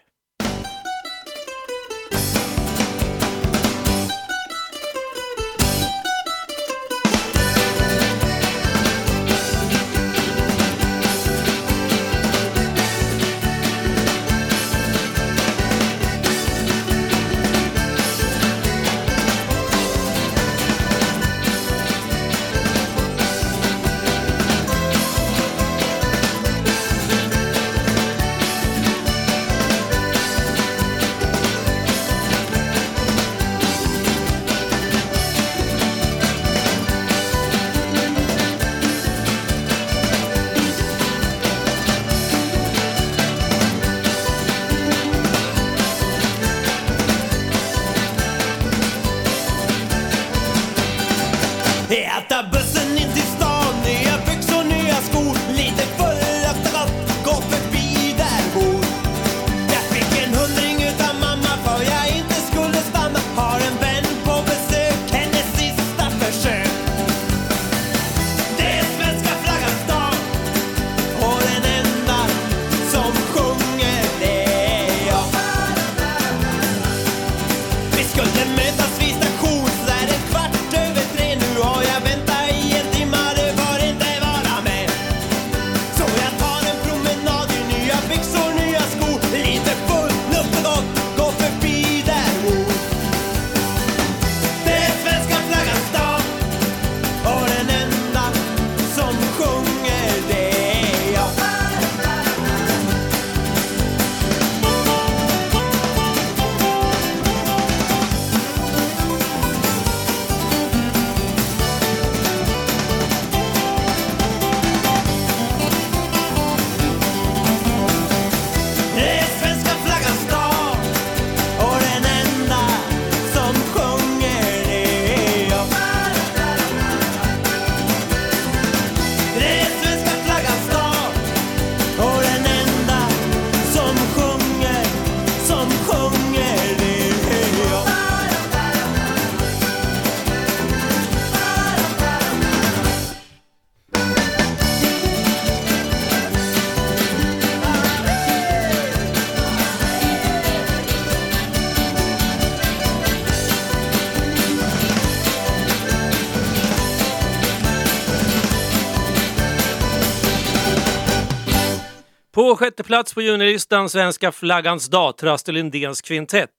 Sjätte 162.61 162.83
plats 162.83 163.15
på 163.15 163.23
junilistan 163.23 163.89
Svenska 163.89 164.33
flaggans 164.33 164.89
dag, 164.89 165.17
Traste 165.17 165.53
Lindéns 165.53 166.01
kvintett. 166.01 166.51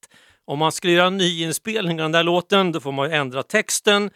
Om 0.46 0.60
man 0.60 0.72
skulle 0.72 0.94
göra 0.94 1.08
en 1.08 1.18
nyinspelning 1.18 2.02
av 2.02 2.04
den 2.04 2.12
där 2.12 2.24
låten 2.24 2.72
då 2.72 2.80
får 2.80 2.92
man 2.92 3.10
ju 3.10 3.16
ändra 3.16 3.44
texten 3.44 4.10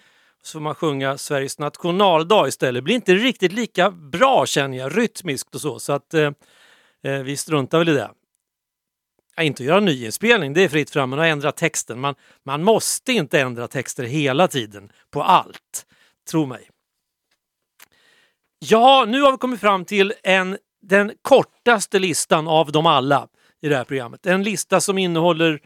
så 0.43 0.51
får 0.51 0.59
man 0.59 0.75
sjunga 0.75 1.17
Sveriges 1.17 1.59
nationaldag 1.59 2.47
istället. 2.47 2.75
Det 2.75 2.81
blir 2.81 2.95
inte 2.95 3.13
riktigt 3.13 3.51
lika 3.51 3.91
bra 3.91 4.45
känner 4.45 4.77
jag, 4.77 4.97
rytmiskt 4.97 5.55
och 5.55 5.61
så. 5.61 5.79
Så 5.79 5.93
att 5.93 6.13
eh, 6.13 6.31
eh, 7.03 7.19
vi 7.23 7.37
struntar 7.37 7.79
väl 7.79 7.89
i 7.89 7.93
det. 7.93 8.11
Ja, 9.35 9.43
inte 9.43 9.63
att 9.63 9.67
göra 9.67 9.77
en 9.77 9.85
nyinspelning, 9.85 10.53
det 10.53 10.63
är 10.63 10.69
fritt 10.69 10.89
fram, 10.89 11.09
men 11.09 11.19
att 11.19 11.25
ändra 11.25 11.51
texten. 11.51 11.99
Man, 11.99 12.15
man 12.43 12.63
måste 12.63 13.13
inte 13.13 13.39
ändra 13.39 13.67
texter 13.67 14.03
hela 14.03 14.47
tiden 14.47 14.91
på 15.11 15.23
allt. 15.23 15.85
Tro 16.31 16.45
mig. 16.45 16.69
Ja, 18.59 19.05
nu 19.07 19.21
har 19.21 19.31
vi 19.31 19.37
kommit 19.37 19.59
fram 19.59 19.85
till 19.85 20.13
en, 20.23 20.57
den 20.87 21.11
kortaste 21.21 21.99
listan 21.99 22.47
av 22.47 22.71
dem 22.71 22.85
alla 22.85 23.27
i 23.61 23.69
det 23.69 23.77
här 23.77 23.83
programmet. 23.83 24.25
En 24.25 24.43
lista 24.43 24.81
som 24.81 24.97
innehåller 24.97 25.61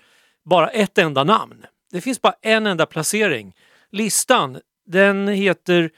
bara 0.46 0.70
ett 0.70 0.98
enda 0.98 1.24
namn. 1.24 1.66
Det 1.92 2.02
finns 2.02 2.22
bara 2.22 2.36
en 2.42 2.68
enda 2.68 2.86
placering. 2.86 3.56
Listan 3.92 4.60
den 4.86 5.28
heter 5.28 5.92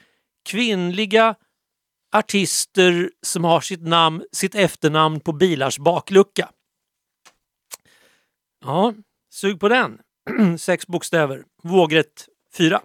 Kvinnliga 0.44 1.34
artister 2.12 3.10
som 3.22 3.44
har 3.44 3.60
sitt, 3.60 3.82
namn, 3.82 4.24
sitt 4.32 4.54
efternamn 4.54 5.20
på 5.20 5.32
bilars 5.32 5.78
baklucka. 5.78 6.50
Ja, 8.64 8.94
sug 9.30 9.60
på 9.60 9.68
den. 9.68 9.98
Sex 10.58 10.86
bokstäver. 10.86 11.44
Vågrätt 11.62 12.28
fyra. 12.56 12.80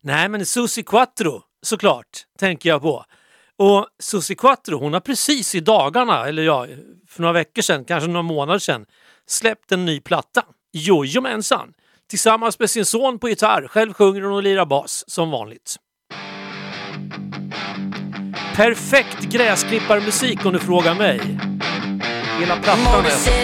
Nej, 0.00 0.28
men 0.28 0.46
Susi 0.46 0.82
Quattro 0.82 1.42
såklart, 1.62 2.26
tänker 2.38 2.68
jag 2.68 2.82
på. 2.82 3.04
Och 3.62 3.86
Susi 3.98 4.34
Quattro, 4.34 4.78
hon 4.78 4.92
har 4.92 5.00
precis 5.00 5.54
i 5.54 5.60
dagarna, 5.60 6.26
eller 6.28 6.42
ja, 6.42 6.66
för 7.08 7.22
några 7.22 7.32
veckor 7.32 7.62
sedan, 7.62 7.84
kanske 7.84 8.10
några 8.10 8.22
månader 8.22 8.58
sedan, 8.58 8.86
släppt 9.26 9.72
en 9.72 9.84
ny 9.84 10.00
platta. 10.00 10.42
Jojomensan! 10.72 11.72
Tillsammans 12.10 12.58
med 12.58 12.70
sin 12.70 12.84
son 12.84 13.18
på 13.18 13.28
gitarr. 13.28 13.68
Själv 13.68 13.92
sjunger 13.92 14.22
hon 14.22 14.32
och 14.32 14.42
lirar 14.42 14.66
bas, 14.66 15.04
som 15.06 15.30
vanligt. 15.30 15.76
Perfekt 18.54 19.20
gräsklipparmusik 19.20 20.46
om 20.46 20.52
du 20.52 20.58
frågar 20.58 20.94
mig. 20.94 21.20
Hela 22.40 22.56
plattan 22.56 23.00
oh 23.00 23.06
är... 23.06 23.42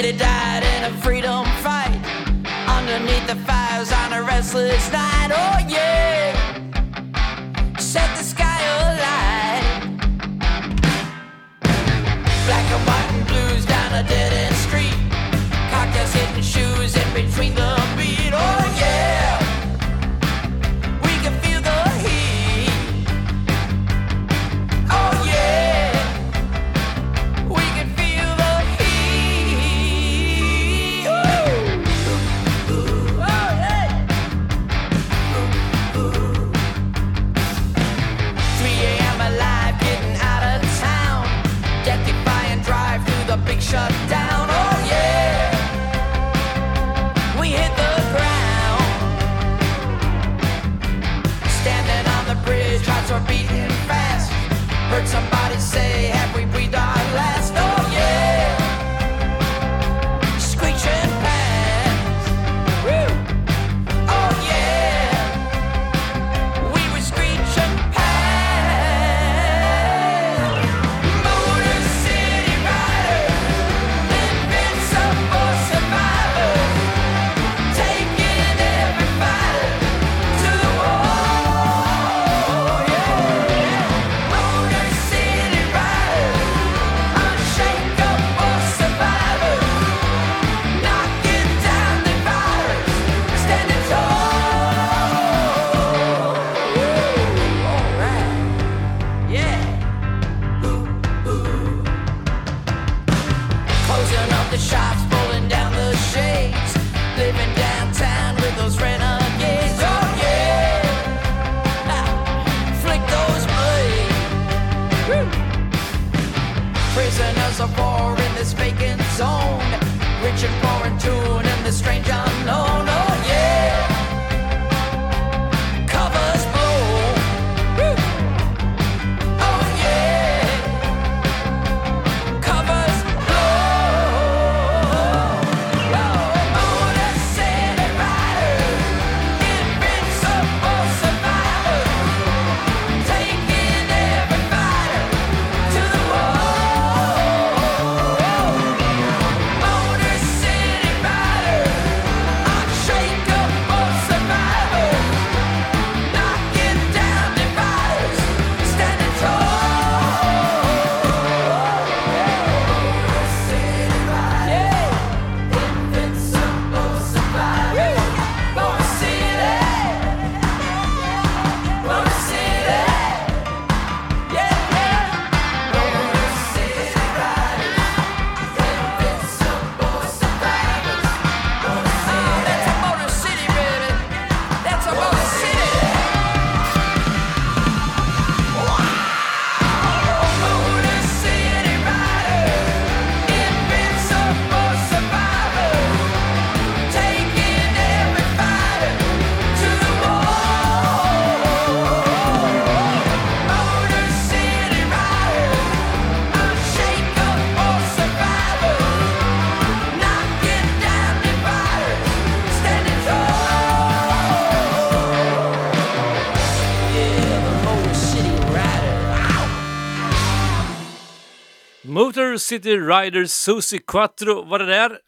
Motor 221.88 222.36
City 222.36 222.76
Riders 222.76 223.30
Susie 223.30 223.78
Quattro 223.78 224.44
var 224.44 224.58
det 224.58 224.66
där 224.66 224.98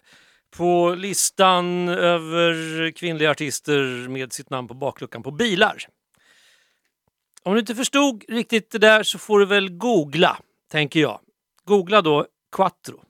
på 0.56 0.94
listan 0.94 1.88
över 1.88 2.90
kvinnliga 2.90 3.30
artister 3.30 4.08
med 4.08 4.32
sitt 4.32 4.50
namn 4.50 4.68
på 4.68 4.74
bakluckan 4.74 5.22
på 5.22 5.30
bilar. 5.30 5.86
Om 7.42 7.54
du 7.54 7.60
inte 7.60 7.74
förstod 7.74 8.24
riktigt 8.28 8.70
det 8.70 8.78
där 8.78 9.02
så 9.02 9.18
får 9.18 9.38
du 9.38 9.46
väl 9.46 9.70
googla, 9.70 10.38
tänker 10.70 11.00
jag. 11.00 11.20
Googla 11.64 12.02
då 12.02 12.26
Quattro. 12.56 13.02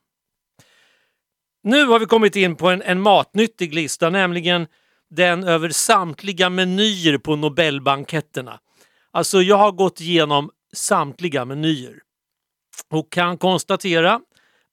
Nu 1.62 1.84
har 1.84 1.98
vi 1.98 2.06
kommit 2.06 2.36
in 2.36 2.56
på 2.56 2.68
en, 2.68 2.82
en 2.82 3.00
matnyttig 3.00 3.74
lista, 3.74 4.10
nämligen 4.10 4.66
den 5.10 5.44
över 5.44 5.68
samtliga 5.68 6.50
menyer 6.50 7.18
på 7.18 7.36
Nobelbanketterna. 7.36 8.60
Alltså, 9.10 9.42
jag 9.42 9.56
har 9.56 9.72
gått 9.72 10.00
igenom 10.00 10.50
samtliga 10.72 11.44
menyer 11.44 12.00
och 12.88 13.12
kan 13.12 13.38
konstatera 13.38 14.20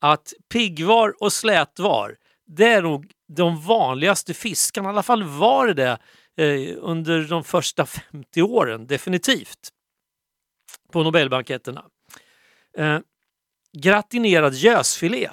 att 0.02 0.34
piggvar 0.50 1.16
och 1.20 1.34
slätvar, 1.34 2.16
det 2.48 2.68
är 2.68 2.82
nog 2.82 3.12
de 3.28 3.62
vanligaste 3.62 4.34
fiskarna. 4.34 4.90
I 4.90 4.92
alla 4.92 5.04
fall 5.04 5.24
var 5.24 5.68
det 5.68 5.74
det 5.74 5.98
eh, 6.38 6.78
under 6.80 7.24
de 7.24 7.44
första 7.44 7.86
50 7.86 8.42
åren, 8.42 8.88
definitivt, 8.88 9.70
på 10.92 11.04
Nobelbanketterna. 11.04 11.86
Eh, 12.78 13.00
gratinerad 13.78 14.54
gösfilé, 14.54 15.30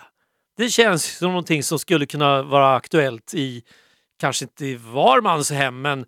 det 0.56 0.68
känns 0.68 1.18
som 1.18 1.28
någonting 1.28 1.62
som 1.62 1.78
skulle 1.78 2.06
kunna 2.06 2.42
vara 2.42 2.74
aktuellt 2.74 3.34
i, 3.34 3.62
kanske 4.20 4.44
inte 4.44 4.66
i 4.66 4.76
var 4.76 5.20
mans 5.20 5.50
hem, 5.50 5.82
men, 5.82 6.06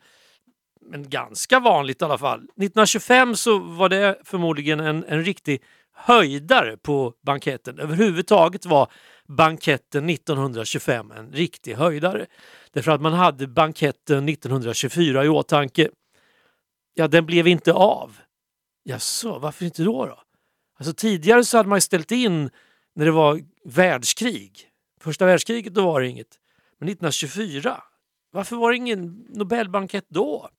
men 0.91 1.09
ganska 1.09 1.61
vanligt 1.61 2.03
i 2.03 2.05
alla 2.05 2.19
fall. 2.19 2.39
1925 2.39 3.37
så 3.37 3.59
var 3.59 3.89
det 3.89 4.21
förmodligen 4.25 4.81
en, 4.81 5.05
en 5.05 5.25
riktig 5.25 5.63
höjdare 5.97 6.77
på 6.77 7.15
banketten. 7.23 7.79
Överhuvudtaget 7.79 8.67
var 8.67 8.93
banketten 9.29 10.11
1925 10.11 11.11
en 11.11 11.33
riktig 11.33 11.75
höjdare. 11.75 12.27
Därför 12.73 12.91
att 12.91 13.01
man 13.01 13.13
hade 13.13 13.47
banketten 13.47 14.29
1924 14.29 15.25
i 15.25 15.29
åtanke. 15.29 15.91
Ja, 16.95 17.09
den 17.09 17.27
blev 17.27 17.47
inte 17.49 17.73
av. 17.73 18.17
Jaså, 18.85 19.39
varför 19.39 19.65
inte 19.65 19.83
då? 19.83 20.07
då? 20.07 20.23
Alltså, 20.79 20.95
tidigare 20.95 21.45
så 21.45 21.57
hade 21.57 21.69
man 21.69 21.81
ställt 21.81 22.13
in 22.13 22.51
när 22.95 23.05
det 23.05 23.11
var 23.11 23.41
världskrig. 23.65 24.71
Första 25.01 25.27
världskriget 25.27 25.75
då 25.75 25.85
var 25.85 26.01
det 26.01 26.09
inget. 26.09 26.39
Men 26.79 26.89
1924, 26.89 27.83
varför 28.33 28.57
var 28.57 28.71
det 28.71 28.77
ingen 28.77 29.27
Nobelbankett 29.29 30.07
då? 30.09 30.51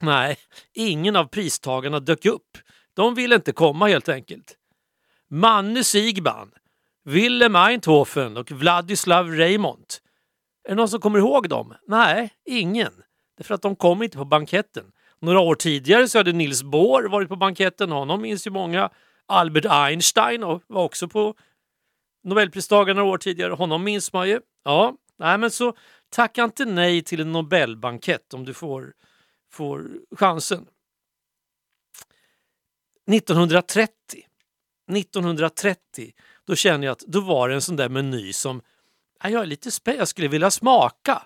Nej, 0.00 0.36
ingen 0.72 1.16
av 1.16 1.24
pristagarna 1.24 2.00
dök 2.00 2.26
upp. 2.26 2.58
De 2.94 3.14
ville 3.14 3.34
inte 3.34 3.52
komma 3.52 3.86
helt 3.86 4.08
enkelt. 4.08 4.56
Manne 5.30 5.84
Sigban, 5.84 6.50
Willem 7.04 7.56
Einthofen 7.56 8.36
och 8.36 8.50
Vladislav 8.50 9.30
Reimont. 9.30 10.02
Är 10.64 10.68
det 10.68 10.74
någon 10.74 10.88
som 10.88 11.00
kommer 11.00 11.18
ihåg 11.18 11.48
dem? 11.48 11.74
Nej, 11.86 12.34
ingen. 12.44 12.92
Därför 13.36 13.54
att 13.54 13.62
de 13.62 13.76
kom 13.76 14.02
inte 14.02 14.18
på 14.18 14.24
banketten. 14.24 14.84
Några 15.20 15.40
år 15.40 15.54
tidigare 15.54 16.08
så 16.08 16.18
hade 16.18 16.32
Niels 16.32 16.62
Bohr 16.62 17.08
varit 17.08 17.28
på 17.28 17.36
banketten. 17.36 17.90
Honom 17.90 18.22
minns 18.22 18.46
ju 18.46 18.50
många. 18.50 18.90
Albert 19.26 19.64
Einstein 19.68 20.40
var 20.40 20.60
också 20.84 21.08
på 21.08 21.34
Nobelpristagaren 22.24 22.96
några 22.96 23.10
år 23.10 23.18
tidigare. 23.18 23.52
Honom 23.52 23.84
minns 23.84 24.12
man 24.12 24.28
ju. 24.28 24.40
Ja, 24.64 24.94
nej 25.18 25.38
men 25.38 25.50
så 25.50 25.74
tacka 26.10 26.44
inte 26.44 26.64
nej 26.64 27.02
till 27.02 27.20
en 27.20 27.32
Nobelbankett 27.32 28.34
om 28.34 28.44
du 28.44 28.54
får, 28.54 28.92
får 29.52 29.88
chansen. 30.16 30.66
1930. 33.12 34.26
1930, 34.96 36.12
då 36.44 36.54
känner 36.54 36.86
jag 36.86 36.92
att 36.92 37.00
då 37.06 37.20
var 37.20 37.48
det 37.48 37.54
en 37.54 37.62
sån 37.62 37.76
där 37.76 37.88
meny 37.88 38.32
som 38.32 38.62
jag 39.22 39.42
är 39.42 39.46
lite 39.46 39.70
spänd, 39.70 40.00
jag 40.00 40.08
skulle 40.08 40.28
vilja 40.28 40.50
smaka. 40.50 41.22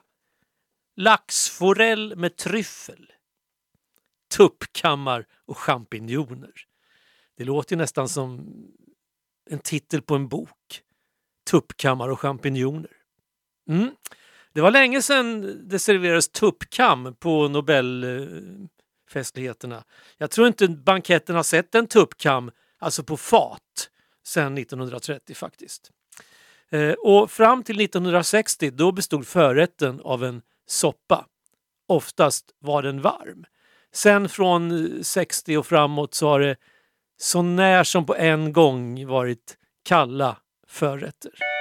Laxforell 0.97 2.17
med 2.17 2.37
tryffel, 2.37 3.13
tuppkammar 4.37 5.27
och 5.45 5.59
champinjoner. 5.59 6.53
Det 7.37 7.45
låter 7.45 7.73
ju 7.73 7.79
nästan 7.79 8.09
som 8.09 8.55
en 9.51 9.59
titel 9.59 10.03
på 10.03 10.15
en 10.15 10.29
bok. 10.29 10.83
Tuppkammar 11.51 12.09
och 12.09 12.21
champinjoner. 12.21 12.91
Mm. 13.69 13.91
Det 14.53 14.61
var 14.61 14.71
länge 14.71 15.03
sedan 15.03 15.61
det 15.69 15.79
serverades 15.79 16.29
tuppkam 16.29 17.15
på 17.15 17.49
Nobel 17.49 18.05
eh, 18.05 18.29
festligheterna. 19.11 19.85
Jag 20.19 20.31
tror 20.31 20.47
inte 20.47 20.69
banketten 20.69 21.37
har 21.37 21.43
sett 21.43 21.75
en 21.75 21.87
tuppkam, 21.87 22.51
alltså 22.79 23.03
på 23.03 23.17
fat, 23.17 23.91
sedan 24.27 24.59
1930 24.59 25.35
faktiskt. 25.35 25.91
Eh, 26.71 26.93
och 26.93 27.31
fram 27.31 27.63
till 27.63 27.81
1960 27.81 28.71
då 28.71 28.93
bestod 28.93 29.27
förrätten 29.27 30.01
av 30.01 30.25
en 30.25 30.43
soppa. 30.67 31.27
Oftast 31.89 32.45
var 32.59 32.83
den 32.83 33.01
varm. 33.01 33.45
Sen 33.93 34.29
från 34.29 34.71
eh, 34.97 35.03
60 35.03 35.57
och 35.57 35.67
framåt 35.67 36.15
så 36.15 36.29
har 36.29 36.41
det 36.41 36.57
så 37.17 37.43
när 37.43 37.85
som 37.85 38.07
på 38.07 38.17
en 38.17 38.53
gång 38.53 39.07
varit 39.07 39.57
kalla 39.85 40.37
förrätter. 40.67 41.54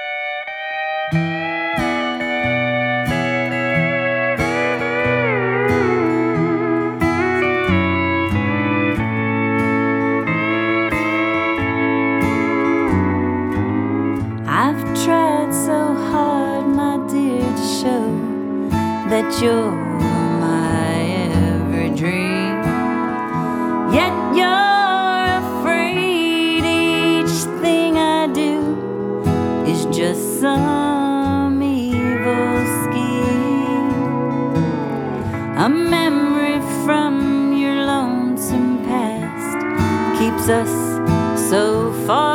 You're 19.42 19.70
my 19.70 20.94
every 21.32 21.90
dream. 21.90 22.62
Yet 23.92 24.14
you're 24.38 25.24
afraid 25.42 26.64
each 26.64 27.36
thing 27.62 27.96
I 27.96 28.26
do 28.42 29.22
is 29.66 29.86
just 29.86 30.40
some 30.40 31.62
evil 31.62 32.56
scheme. 32.82 34.54
A 35.56 35.68
memory 35.68 36.60
from 36.84 37.52
your 37.56 37.76
lonesome 37.86 38.84
past 38.84 39.58
keeps 40.18 40.48
us 40.48 40.72
so 41.50 41.92
far 42.06 42.33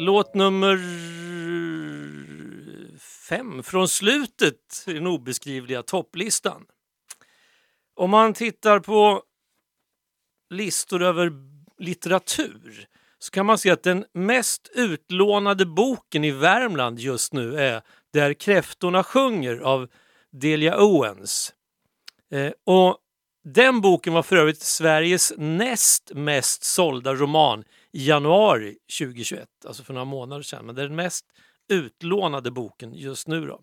Låt 0.00 0.34
nummer 0.34 0.78
fem 3.28 3.62
från 3.62 3.88
slutet 3.88 4.84
i 4.86 4.92
den 4.92 5.06
obeskrivliga 5.06 5.82
topplistan. 5.82 6.66
Om 7.96 8.10
man 8.10 8.34
tittar 8.34 8.80
på 8.80 9.22
listor 10.50 11.02
över 11.02 11.32
litteratur 11.78 12.86
så 13.18 13.30
kan 13.30 13.46
man 13.46 13.58
se 13.58 13.70
att 13.70 13.82
den 13.82 14.04
mest 14.12 14.70
utlånade 14.74 15.66
boken 15.66 16.24
i 16.24 16.30
Värmland 16.30 16.98
just 16.98 17.32
nu 17.32 17.60
är 17.60 17.82
Där 18.12 18.34
kräftorna 18.34 19.04
sjunger 19.04 19.58
av 19.58 19.88
Delia 20.30 20.82
Owens. 20.84 21.52
Eh, 22.30 22.52
och 22.64 22.98
den 23.44 23.80
boken 23.80 24.12
var 24.12 24.22
för 24.22 24.36
övrigt 24.36 24.62
Sveriges 24.62 25.32
näst 25.36 26.10
mest 26.14 26.64
sålda 26.64 27.14
roman 27.14 27.64
januari 28.06 28.76
2021, 28.98 29.48
alltså 29.66 29.84
för 29.84 29.94
några 29.94 30.04
månader 30.04 30.42
sedan. 30.42 30.66
Men 30.66 30.74
det 30.74 30.82
är 30.82 30.86
den 30.86 30.96
mest 30.96 31.24
utlånade 31.68 32.50
boken 32.50 32.94
just 32.94 33.28
nu. 33.28 33.46
Då. 33.46 33.60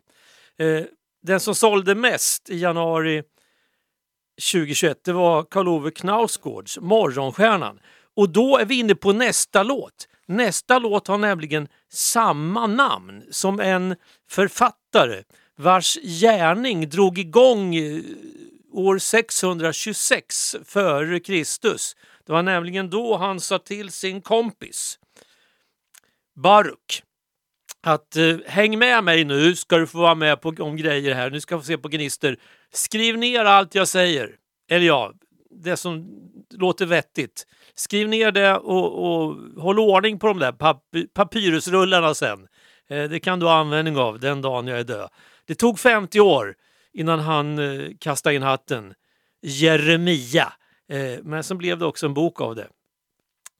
Eh, 0.66 0.84
den 1.24 1.40
som 1.40 1.56
sålde 1.56 1.96
mest 1.96 2.50
i 2.50 2.58
januari 2.58 3.24
2021 4.52 5.04
det 5.04 5.14
var 5.14 5.44
Karl-Ove 5.44 5.92
Knausgårds 5.92 6.78
Morgonstjärnan. 6.82 7.80
Och 8.16 8.30
då 8.30 8.58
är 8.58 8.66
vi 8.66 8.80
inne 8.80 8.96
på 8.96 9.14
nästa 9.14 9.64
låt. 9.64 10.08
Nästa 10.28 10.80
låt 10.80 11.08
har 11.08 11.18
nämligen 11.18 11.68
samma 11.92 12.68
namn 12.68 13.24
som 13.32 13.60
en 13.60 13.96
författare 14.30 15.24
vars 15.58 15.98
gärning 16.04 16.90
drog 16.90 17.18
igång 17.18 17.76
eh, 17.76 18.02
år 18.72 18.98
626 18.98 20.56
före 20.66 21.20
Kristus. 21.20 21.96
Det 22.26 22.34
var 22.34 22.44
nämligen 22.44 22.90
då 22.90 23.18
han 23.18 23.40
sa 23.40 23.60
till 23.60 23.92
sin 23.92 24.22
kompis 24.22 25.00
Baruk 26.36 27.04
att 27.82 28.16
eh, 28.16 28.38
häng 28.46 28.80
med 28.80 29.04
mig 29.04 29.24
nu 29.24 29.56
ska 29.56 29.78
du 29.78 29.88
få 29.88 29.98
vara 29.98 30.16
med 30.16 30.42
på, 30.42 30.54
om 30.60 30.78
grejer 30.78 31.16
här. 31.16 31.30
Nu 31.30 31.42
ska 31.42 31.58
få 31.58 31.64
se 31.64 31.78
på 31.78 31.88
gnister. 31.88 32.38
Skriv 32.74 33.18
ner 33.18 33.46
allt 33.46 33.76
jag 33.76 33.88
säger. 33.88 34.36
Eller 34.70 34.86
ja, 34.86 35.14
det 35.50 35.78
som 35.78 36.08
låter 36.50 36.86
vettigt. 36.86 37.48
Skriv 37.76 38.10
ner 38.10 38.32
det 38.32 38.56
och, 38.56 39.06
och 39.06 39.36
håll 39.62 39.80
ordning 39.80 40.20
på 40.20 40.28
de 40.28 40.40
där 40.40 40.52
pap 40.52 40.84
papyrusrullarna 41.14 42.14
sen. 42.14 42.48
Eh, 42.90 43.04
det 43.04 43.20
kan 43.20 43.40
du 43.40 43.46
ha 43.46 43.54
användning 43.54 43.98
av 43.98 44.20
den 44.20 44.42
dagen 44.42 44.68
jag 44.68 44.80
är 44.80 44.84
död. 44.84 45.10
Det 45.46 45.56
tog 45.56 45.80
50 45.80 46.20
år 46.20 46.56
innan 46.94 47.20
han 47.20 47.60
eh, 47.60 47.88
kastade 48.00 48.36
in 48.36 48.44
hatten. 48.44 48.94
Jeremia. 49.42 50.54
Eh, 50.90 51.20
men 51.24 51.44
sen 51.44 51.58
blev 51.58 51.80
det 51.80 51.86
också 51.86 52.06
en 52.06 52.14
bok 52.14 52.42
av 52.42 52.56
det. 52.56 52.68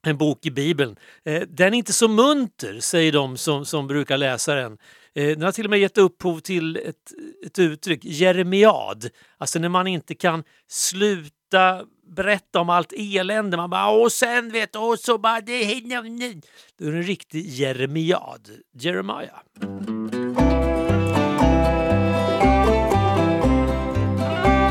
En 0.06 0.16
bok 0.16 0.46
i 0.46 0.50
Bibeln. 0.50 0.96
Eh, 1.24 1.42
den 1.48 1.74
är 1.74 1.78
inte 1.78 1.92
så 1.92 2.08
munter, 2.08 2.80
säger 2.80 3.12
de 3.12 3.36
som, 3.36 3.64
som 3.64 3.86
brukar 3.86 4.18
läsa 4.18 4.54
den. 4.54 4.78
Eh, 5.14 5.28
den 5.28 5.42
har 5.42 5.52
till 5.52 5.64
och 5.64 5.70
med 5.70 5.78
gett 5.78 5.98
upphov 5.98 6.40
till 6.40 6.76
ett, 6.76 7.12
ett 7.46 7.58
uttryck, 7.58 8.04
jeremiad. 8.04 9.08
Alltså 9.38 9.58
när 9.58 9.68
man 9.68 9.86
inte 9.86 10.14
kan 10.14 10.44
sluta 10.68 11.84
berätta 12.06 12.60
om 12.60 12.70
allt 12.70 12.92
elände. 12.96 13.56
Man 13.56 13.70
bara 13.70 13.88
och 13.88 14.12
sen 14.12 14.52
vet 14.52 14.72
du, 14.72 14.78
och 14.78 14.98
så 14.98 15.18
bara 15.18 15.40
det 15.40 15.64
hinner 15.64 16.02
nu. 16.02 16.40
Då 16.78 16.86
är 16.86 16.92
det 16.92 16.98
en 16.98 17.02
riktig 17.02 17.46
jeremiad. 17.46 18.50
Jeremiah. 18.72 19.40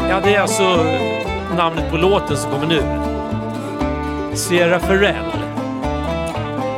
Ja, 0.10 0.22
det 0.24 0.36
är 0.36 0.40
alltså 0.40 0.64
namnet 1.56 1.92
på 1.92 1.98
låten 1.98 2.38
som 2.38 2.52
kommer 2.52 2.68
nu. 2.68 2.82
Sierra 4.36 4.80
Ferrell. 4.80 5.32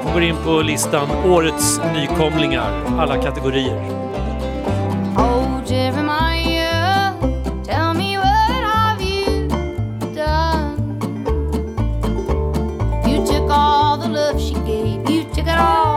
Hon 0.04 0.14
går 0.14 0.24
in 0.24 0.36
på 0.44 0.62
listan 0.62 1.08
Årets 1.26 1.82
nykomlingar, 1.94 2.72
alla 3.00 3.18
kategorier. 3.22 3.82
Oh, 5.18 5.48
Jeremiah, 5.66 7.14
tell 7.66 7.94
me 7.94 8.18
what 8.18 8.64
have 8.64 9.02
you 9.02 9.48
done? 10.16 11.00
You 13.08 13.26
took 13.26 13.52
all 13.52 13.98
the 13.98 14.08
love 14.08 14.40
she 14.42 14.54
gave, 14.54 15.10
you 15.10 15.24
took 15.24 15.48
it 15.48 15.58
all 15.60 15.97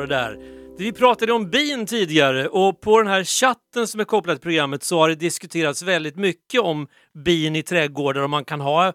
var 0.00 0.06
det 0.06 0.14
där. 0.14 0.38
Vi 0.78 0.92
pratade 0.92 1.32
om 1.32 1.50
bin 1.50 1.86
tidigare 1.86 2.48
och 2.48 2.80
på 2.80 2.98
den 2.98 3.06
här 3.06 3.24
chatten 3.24 3.86
som 3.86 4.00
är 4.00 4.04
kopplad 4.04 4.36
till 4.36 4.42
programmet 4.42 4.82
så 4.82 4.98
har 4.98 5.08
det 5.08 5.14
diskuterats 5.14 5.82
väldigt 5.82 6.16
mycket 6.16 6.60
om 6.60 6.86
bin 7.24 7.56
i 7.56 7.62
trädgårdar 7.62 8.22
och 8.22 8.30
man 8.30 8.44
kan 8.44 8.60
ha 8.60 8.86
eh, 8.86 8.92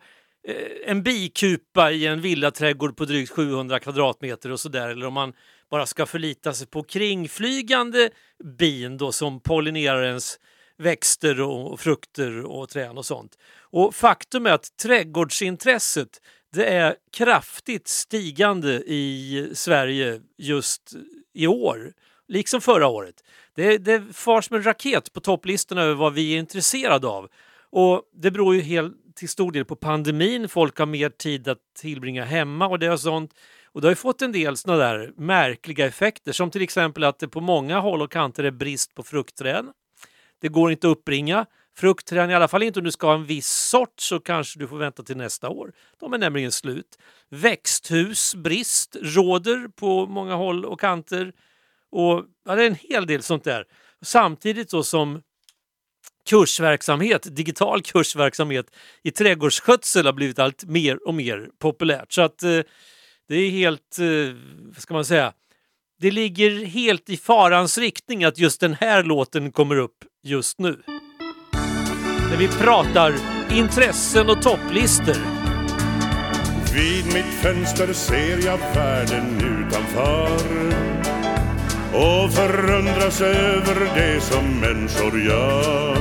en 0.85 1.03
bikupa 1.03 1.91
i 1.91 2.07
en 2.07 2.21
villaträdgård 2.21 2.97
på 2.97 3.05
drygt 3.05 3.31
700 3.31 3.79
kvadratmeter 3.79 4.51
och 4.51 4.59
sådär 4.59 4.89
eller 4.89 5.05
om 5.05 5.13
man 5.13 5.33
bara 5.71 5.85
ska 5.85 6.05
förlita 6.05 6.53
sig 6.53 6.67
på 6.67 6.83
kringflygande 6.83 8.09
bin 8.57 8.97
då 8.97 9.11
som 9.11 9.39
pollinerar 9.39 10.03
ens 10.03 10.39
växter 10.77 11.41
och 11.41 11.79
frukter 11.79 12.45
och 12.45 12.69
träd 12.69 12.97
och 12.97 13.05
sånt. 13.05 13.31
Och 13.59 13.95
faktum 13.95 14.45
är 14.45 14.51
att 14.51 14.77
trädgårdsintresset 14.77 16.21
det 16.55 16.65
är 16.65 16.95
kraftigt 17.11 17.87
stigande 17.87 18.73
i 18.73 19.49
Sverige 19.53 20.21
just 20.37 20.93
i 21.33 21.47
år, 21.47 21.93
liksom 22.27 22.61
förra 22.61 22.87
året. 22.87 23.15
Det, 23.55 23.77
det 23.77 24.03
far 24.13 24.41
som 24.41 24.55
en 24.55 24.63
raket 24.63 25.13
på 25.13 25.19
topplistorna 25.19 25.81
över 25.81 25.95
vad 25.95 26.13
vi 26.13 26.33
är 26.33 26.39
intresserade 26.39 27.07
av. 27.07 27.29
Och 27.69 28.01
Det 28.13 28.31
beror 28.31 28.55
ju 28.55 28.61
helt, 28.61 28.93
till 29.15 29.29
stor 29.29 29.51
del 29.51 29.65
på 29.65 29.75
pandemin. 29.75 30.49
Folk 30.49 30.77
har 30.79 30.85
mer 30.85 31.09
tid 31.09 31.47
att 31.47 31.57
tillbringa 31.77 32.25
hemma 32.25 32.67
och 32.67 32.79
det 32.79 32.91
och 32.91 32.99
sånt. 32.99 33.33
Och 33.65 33.81
det 33.81 33.87
har 33.87 33.91
ju 33.91 33.95
fått 33.95 34.21
en 34.21 34.31
del 34.31 34.57
såna 34.57 34.77
där 34.77 35.13
märkliga 35.17 35.85
effekter 35.85 36.31
som 36.31 36.51
till 36.51 36.61
exempel 36.61 37.03
att 37.03 37.19
det 37.19 37.27
på 37.27 37.41
många 37.41 37.79
håll 37.79 38.01
och 38.01 38.11
kanter 38.11 38.43
är 38.43 38.51
brist 38.51 38.95
på 38.95 39.03
fruktträd. 39.03 39.65
Det 40.41 40.47
går 40.47 40.71
inte 40.71 40.87
att 40.87 40.97
uppbringa 40.97 41.45
fruktträd, 41.77 42.31
i 42.31 42.33
alla 42.33 42.47
fall 42.47 42.63
inte 42.63 42.79
om 42.79 42.85
du 42.85 42.91
ska 42.91 43.07
ha 43.07 43.13
en 43.13 43.25
viss 43.25 43.49
sort 43.49 43.99
så 43.99 44.19
kanske 44.19 44.59
du 44.59 44.67
får 44.67 44.77
vänta 44.77 45.03
till 45.03 45.17
nästa 45.17 45.49
år. 45.49 45.71
De 45.99 46.13
är 46.13 46.17
nämligen 46.17 46.51
slut. 46.51 46.97
Växthusbrist 47.29 48.95
råder 49.01 49.67
på 49.67 50.05
många 50.05 50.35
håll 50.35 50.65
och 50.65 50.79
kanter. 50.79 51.33
Och 51.91 52.25
ja, 52.45 52.55
det 52.55 52.63
är 52.63 52.67
en 52.67 52.77
hel 52.89 53.05
del 53.05 53.23
sånt 53.23 53.43
där. 53.43 53.65
Samtidigt 54.01 54.69
då 54.69 54.83
som 54.83 55.21
kursverksamhet, 56.29 57.35
digital 57.35 57.81
kursverksamhet 57.81 58.65
i 59.03 59.11
trädgårdsskötsel 59.11 60.05
har 60.05 60.13
blivit 60.13 60.39
allt 60.39 60.63
mer 60.63 61.07
och 61.07 61.13
mer 61.13 61.49
populärt. 61.59 62.11
Så 62.11 62.21
att 62.21 62.43
eh, 62.43 62.59
det 63.27 63.35
är 63.35 63.49
helt, 63.49 63.99
eh, 63.99 64.35
vad 64.73 64.81
ska 64.81 64.93
man 64.93 65.05
säga, 65.05 65.33
det 65.99 66.11
ligger 66.11 66.65
helt 66.65 67.09
i 67.09 67.17
farans 67.17 67.77
riktning 67.77 68.23
att 68.23 68.37
just 68.37 68.61
den 68.61 68.73
här 68.73 69.03
låten 69.03 69.51
kommer 69.51 69.75
upp 69.75 69.97
just 70.23 70.59
nu. 70.59 70.83
När 72.35 72.41
vi 72.41 72.47
pratar 72.47 73.13
intressen 73.49 74.29
och 74.29 74.41
topplistor. 74.41 75.17
Vid 76.73 77.05
mitt 77.05 77.33
fönster 77.41 77.93
ser 77.93 78.45
jag 78.45 78.57
världen 78.75 79.37
utanför 79.37 80.39
och 81.93 82.33
förundras 82.33 83.21
över 83.21 83.75
det 83.95 84.21
som 84.21 84.59
människor 84.59 85.21
gör. 85.21 85.97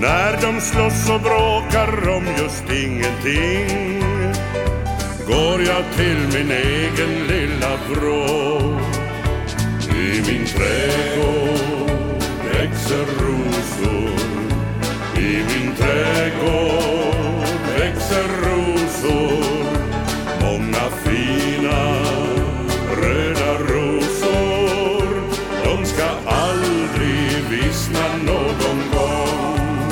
När 0.00 0.32
de 0.42 0.60
slåss 0.60 1.10
och 1.10 1.20
bråkar 1.20 2.08
om 2.08 2.26
just 2.38 2.64
ingenting 2.70 4.02
går 5.26 5.62
jag 5.62 5.84
till 5.96 6.38
min 6.38 6.50
egen 6.50 7.26
lilla 7.28 7.76
vrå. 7.90 8.80
I 9.90 10.22
min 10.26 10.46
trädgård 10.46 11.45
trädgård 15.96 17.46
växer 17.78 18.28
rosor. 18.46 19.66
Många 20.40 20.84
fina 21.04 22.02
röda 23.02 23.52
rosor. 23.58 25.06
De 25.64 25.86
ska 25.86 26.04
aldrig 26.26 27.44
vissna 27.50 28.08
någon 28.26 28.80
gång. 28.92 29.90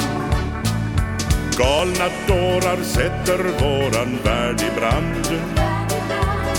Galna 1.58 2.08
dårar 2.26 2.82
sätter 2.82 3.38
våran 3.38 4.18
värld 4.24 4.60
i 4.60 4.80
brand. 4.80 5.40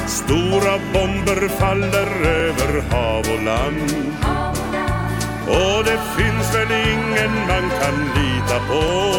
Stora 0.07 0.79
bomber 0.93 1.47
faller 1.47 2.25
över 2.25 2.81
hav 2.91 3.19
och 3.19 3.43
land 3.43 4.15
och 5.47 5.83
det 5.83 5.99
finns 6.17 6.55
väl 6.55 6.71
ingen 6.71 7.31
man 7.47 7.69
kan 7.79 7.97
lita 8.15 8.59
på. 8.59 9.15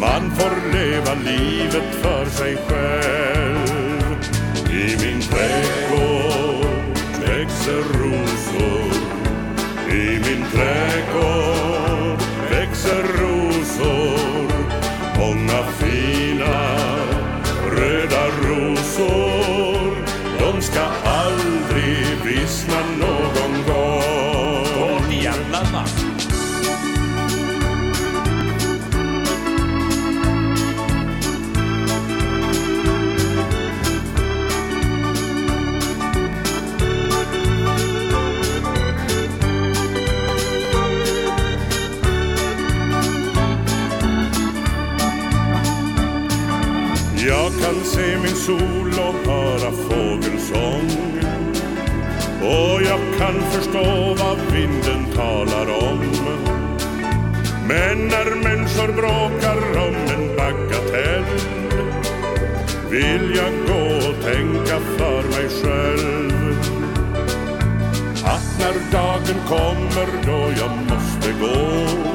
Man 0.00 0.30
får 0.30 0.72
leva 0.72 1.14
livet 1.14 1.94
för 2.02 2.26
sig 2.26 2.56
själv. 2.68 4.16
I 4.70 4.96
min 5.04 5.20
trädgård 5.20 6.66
växer 7.20 7.82
rosor. 7.98 8.92
I 9.90 10.20
min 10.26 10.44
trädgård 10.52 12.18
växer 12.50 13.02
rosor. 13.02 14.48
Många 15.18 15.62
fina 15.78 16.93
sol 48.46 48.88
och 48.88 49.30
höra 49.32 49.72
fågelsång. 49.72 50.90
Och 52.42 52.82
jag 52.82 53.00
kan 53.18 53.42
förstå 53.50 54.16
vad 54.18 54.38
vinden 54.52 55.06
talar 55.14 55.66
om. 55.88 56.00
Men 57.68 58.08
när 58.08 58.34
människor 58.44 58.92
bråkar 58.92 59.86
om 59.86 59.94
en 60.14 60.36
bagatell 60.36 61.24
vill 62.90 63.36
jag 63.36 63.52
gå 63.66 64.08
och 64.08 64.24
tänka 64.24 64.80
för 64.98 65.22
mig 65.22 65.48
själv. 65.62 66.58
Att 68.24 68.58
när 68.58 68.92
dagen 68.92 69.40
kommer 69.48 70.26
då 70.26 70.52
jag 70.60 70.76
måste 70.76 71.32
gå 71.40 72.14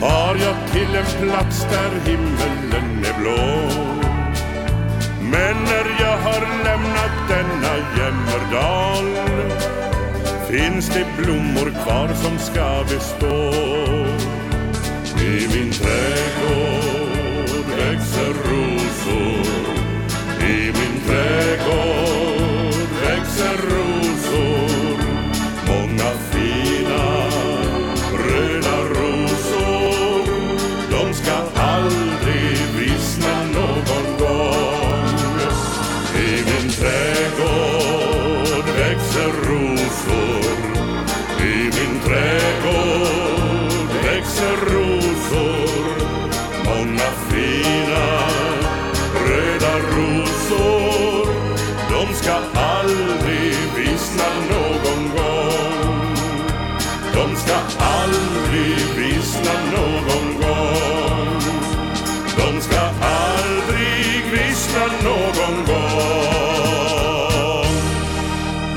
far 0.00 0.36
jag 0.36 0.72
till 0.72 0.96
en 0.96 1.28
plats 1.28 1.66
där 1.70 2.10
himmelen 2.10 3.04
är 3.04 3.20
blå 3.20 4.01
men 5.32 5.56
när 5.64 5.86
jag 6.00 6.16
har 6.16 6.64
lämnat 6.64 7.28
denna 7.28 7.74
jämmerdal 7.98 9.06
finns 10.50 10.88
det 10.88 11.06
blommor 11.18 11.70
kvar 11.84 12.08
som 12.14 12.38
ska 12.38 12.84
bestå. 12.88 13.52
I 15.20 15.48
min 15.54 15.72
trädgård 15.72 17.08
växer 17.78 18.32
rosor. 18.50 19.46
I 20.40 20.64
min 20.64 21.00
trädgård 21.06 22.11
aldrig 58.02 58.76
vissna 58.96 59.54
någon 59.72 60.34
gång 60.40 61.40
De 62.36 62.60
ska 62.60 62.80
aldrig 63.02 64.24
vissna 64.32 64.86
någon 65.04 65.64
gång 65.64 65.82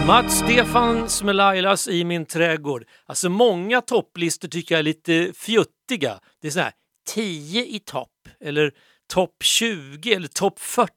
Mats 0.07 0.38
Stefan 0.39 1.09
Smelailas 1.09 1.88
i 1.88 2.03
min 2.03 2.26
trädgård. 2.26 2.84
Alltså 3.05 3.30
många 3.30 3.82
topplistor 3.82 4.47
tycker 4.47 4.76
jag 4.76 4.80
är 4.80 4.84
lite 4.84 5.32
fjuttiga. 5.36 6.19
Det 6.41 6.47
är 6.47 6.51
så 6.51 6.59
här 6.59 6.71
10 7.07 7.65
i 7.65 7.80
topp 7.80 8.09
eller 8.41 8.71
topp 9.13 9.36
20 9.43 10.13
eller 10.13 10.28
topp 10.28 10.59
40. 10.59 10.91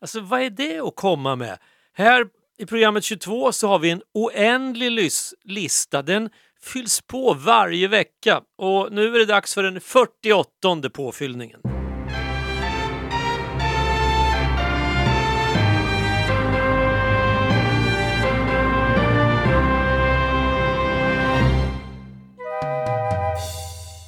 Alltså 0.00 0.20
vad 0.20 0.42
är 0.42 0.50
det 0.50 0.78
att 0.80 0.96
komma 0.96 1.36
med? 1.36 1.58
Här 1.94 2.26
i 2.58 2.66
programmet 2.66 3.04
22 3.04 3.52
så 3.52 3.68
har 3.68 3.78
vi 3.78 3.90
en 3.90 4.02
oändlig 4.14 4.90
lys- 4.90 5.34
lista. 5.44 6.02
Den 6.02 6.30
fylls 6.62 7.00
på 7.06 7.34
varje 7.34 7.88
vecka 7.88 8.42
och 8.58 8.92
nu 8.92 9.14
är 9.14 9.18
det 9.18 9.26
dags 9.26 9.54
för 9.54 9.62
den 9.62 9.80
48 9.80 10.90
påfyllningen. 10.94 11.60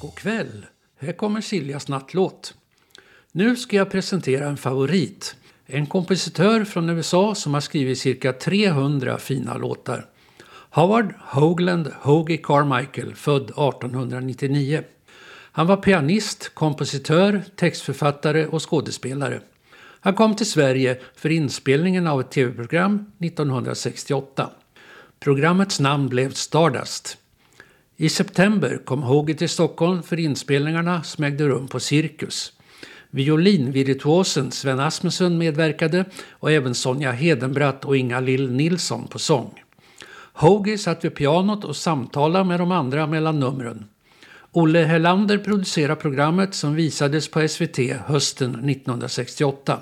God 0.01 0.15
kväll! 0.15 0.65
Här 0.99 1.13
kommer 1.13 1.41
Siljas 1.41 1.87
nattlåt. 1.87 2.53
Nu 3.31 3.55
ska 3.55 3.77
jag 3.77 3.91
presentera 3.91 4.45
en 4.45 4.57
favorit. 4.57 5.35
En 5.65 5.87
kompositör 5.87 6.65
från 6.65 6.89
USA 6.89 7.35
som 7.35 7.53
har 7.53 7.61
skrivit 7.61 7.99
cirka 7.99 8.33
300 8.33 9.17
fina 9.17 9.57
låtar. 9.57 10.05
Howard 10.73 11.13
Hoagland 11.19 11.91
Hoagy 12.01 12.37
Carmichael, 12.37 13.15
född 13.15 13.43
1899. 13.43 14.83
Han 15.51 15.67
var 15.67 15.77
pianist, 15.77 16.51
kompositör, 16.53 17.43
textförfattare 17.55 18.47
och 18.47 18.69
skådespelare. 18.69 19.41
Han 19.99 20.13
kom 20.13 20.35
till 20.35 20.49
Sverige 20.49 20.99
för 21.15 21.29
inspelningen 21.29 22.07
av 22.07 22.21
ett 22.21 22.31
tv-program 22.31 23.11
1968. 23.19 24.49
Programmets 25.19 25.79
namn 25.79 26.09
blev 26.09 26.31
Stardust. 26.31 27.17
I 27.97 28.09
september 28.09 28.81
kom 28.85 29.03
Hoagy 29.03 29.33
till 29.33 29.49
Stockholm 29.49 30.03
för 30.03 30.19
inspelningarna 30.19 31.03
som 31.03 31.23
ägde 31.23 31.47
rum 31.47 31.67
på 31.67 31.79
Cirkus. 31.79 32.53
Violinvirtuosen 33.09 34.51
Sven 34.51 34.79
Asmussen 34.79 35.37
medverkade 35.37 36.05
och 36.29 36.51
även 36.51 36.75
Sonja 36.75 37.11
Hedenbratt 37.11 37.85
och 37.85 37.97
Inga 37.97 38.19
Lill 38.19 38.51
Nilsson 38.51 39.07
på 39.07 39.19
sång. 39.19 39.61
Hoagy 40.41 40.77
satt 40.77 41.05
vid 41.05 41.15
pianot 41.15 41.63
och 41.63 41.75
samtalade 41.75 42.45
med 42.45 42.59
de 42.59 42.71
andra 42.71 43.07
mellan 43.07 43.39
numren. 43.39 43.85
Olle 44.51 44.79
Hellander 44.79 45.37
producerade 45.37 45.95
programmet 45.95 46.53
som 46.53 46.75
visades 46.75 47.31
på 47.31 47.47
SVT 47.47 47.77
hösten 48.05 48.49
1968. 48.69 49.79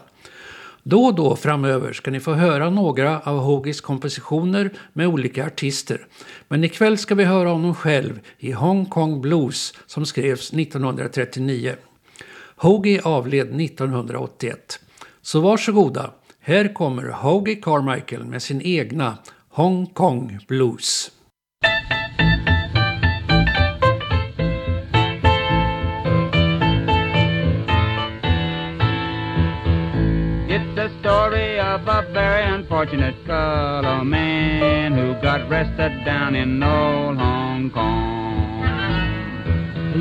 Då 0.84 1.06
och 1.06 1.16
då 1.16 1.36
framöver 1.36 1.94
ska 1.94 2.12
ni 2.12 2.20
få 2.20 2.34
höra 2.34 2.70
några 2.70 3.20
av 3.20 3.40
Hoagies 3.40 3.82
kompositioner 3.82 4.72
med 4.94 5.08
olika 5.08 5.46
artister. 5.46 6.08
Men 6.48 6.64
ikväll 6.64 6.98
ska 6.98 7.16
vi 7.16 7.24
höra 7.24 7.50
honom 7.50 7.76
själv 7.76 8.20
i 8.38 8.52
Hong 8.52 8.86
Kong 8.86 9.22
Blues 9.22 9.74
som 9.86 10.06
skrevs 10.06 10.54
1939. 10.54 11.76
Hoagie 12.56 13.02
avled 13.04 13.62
1981. 13.62 14.80
Så 15.22 15.40
varsågoda, 15.40 16.12
här 16.40 16.74
kommer 16.74 17.04
Hoagie 17.04 17.56
Carmichael 17.56 18.26
med 18.26 18.42
sin 18.42 18.62
egna 18.62 19.18
Hong 19.60 19.88
Kong 19.88 20.40
Blues. 20.48 21.12
It's 30.48 30.76
the 30.80 30.88
story 31.02 31.60
of 31.60 31.86
a 31.90 32.08
very 32.14 32.46
unfortunate 32.46 33.16
color 33.26 34.06
man 34.06 34.94
who 34.94 35.22
got 35.22 35.42
arrested 35.52 36.06
down 36.06 36.36
in 36.36 36.64
old 36.64 37.18
Hong 37.18 37.70
Kong. 37.72 38.64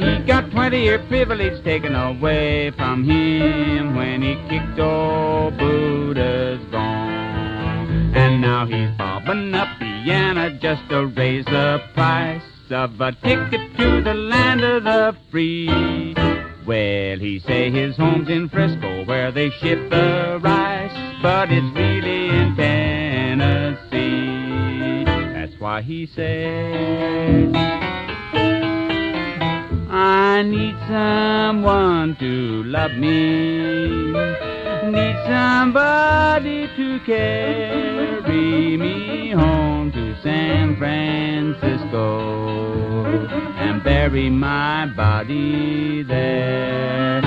He 0.00 0.18
got 0.24 0.52
20 0.52 0.80
year 0.80 1.00
privilege 1.08 1.64
taken 1.64 1.96
away 1.96 2.70
from 2.76 3.02
him 3.02 3.96
when 3.96 4.22
he 4.22 4.36
kicked 4.48 4.78
old 4.78 5.58
Buddha's 5.58 6.60
gone. 6.70 6.97
Now 8.40 8.66
he's 8.66 8.90
bobbing 8.96 9.52
up 9.52 9.68
Vienna 9.80 10.50
just 10.60 10.88
to 10.90 11.06
raise 11.06 11.44
the 11.46 11.82
price 11.92 12.40
of 12.70 13.00
a 13.00 13.10
ticket 13.10 13.76
to 13.76 14.00
the 14.00 14.14
land 14.14 14.62
of 14.62 14.84
the 14.84 15.16
free. 15.28 16.14
Well, 16.64 17.18
he 17.18 17.40
say 17.40 17.70
his 17.72 17.96
home's 17.96 18.28
in 18.28 18.48
Frisco 18.48 19.04
where 19.06 19.32
they 19.32 19.50
ship 19.50 19.90
the 19.90 20.38
rice, 20.40 20.92
but 21.20 21.50
it's 21.50 21.66
really 21.74 22.28
in 22.28 22.54
Tennessee. 22.54 23.84
That's 25.04 25.58
why 25.58 25.82
he 25.82 26.06
says, 26.06 27.52
I 29.90 30.42
need 30.46 30.76
someone 30.86 32.14
to 32.20 32.62
love 32.64 32.92
me, 32.92 34.12
need 34.90 35.16
somebody 35.26 36.66
to 36.76 37.00
carry 37.04 38.76
me 38.76 39.30
home 39.30 39.92
to 39.92 40.16
San 40.22 40.76
Francisco 40.76 42.06
and 43.56 43.82
bury 43.84 44.30
my 44.30 44.86
body 44.96 46.02
there. 46.02 47.20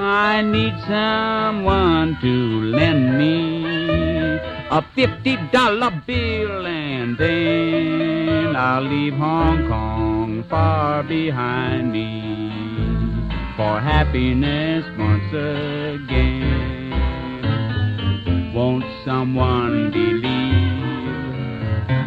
I 0.00 0.42
need 0.42 0.74
someone 0.86 2.18
to 2.20 2.62
lend 2.76 3.18
me 3.18 3.64
a 4.70 4.82
fifty 4.94 5.36
dollar 5.50 5.90
bill 6.06 6.66
and 6.66 7.16
then 7.16 8.54
I'll 8.54 8.82
leave 8.82 9.14
Hong 9.14 9.66
Kong 9.68 10.44
far 10.48 11.02
behind 11.02 11.92
me 11.92 12.52
for 13.56 13.80
happiness 13.80 14.84
once 14.98 15.32
again. 15.32 16.37
Won't 18.58 18.84
someone 19.04 19.92
believe 19.92 20.24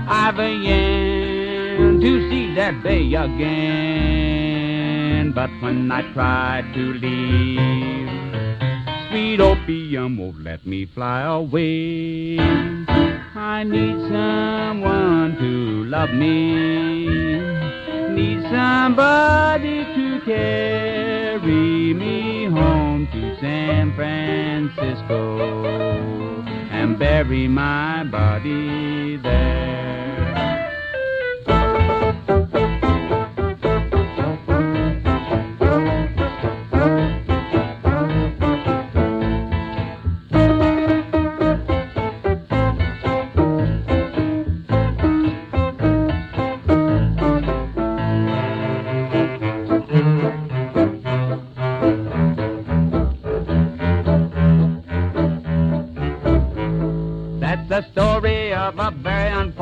I've 0.06 0.38
a 0.38 0.52
yen 0.52 2.02
to 2.02 2.30
see 2.30 2.54
that 2.56 2.84
bay 2.84 3.14
again? 3.14 3.72
But 5.32 5.50
when 5.62 5.90
I 5.90 6.02
try 6.12 6.70
to 6.74 6.94
leave, 6.96 8.10
sweet 9.08 9.40
opium 9.40 10.18
won't 10.18 10.44
let 10.44 10.66
me 10.68 10.86
fly 10.88 11.22
away. 11.22 12.38
I 12.38 13.64
need 13.64 14.10
someone 14.10 15.38
to 15.38 15.86
love 15.86 16.10
me, 16.10 17.40
need 18.10 18.42
somebody 18.52 19.86
to 19.86 20.20
carry 20.26 21.94
me 21.94 22.44
home 22.48 23.08
to 23.14 23.40
San 23.40 23.94
Francisco 23.96 25.22
and 26.82 26.98
bury 26.98 27.48
my 27.48 28.04
body 28.04 29.16
there. 29.18 29.91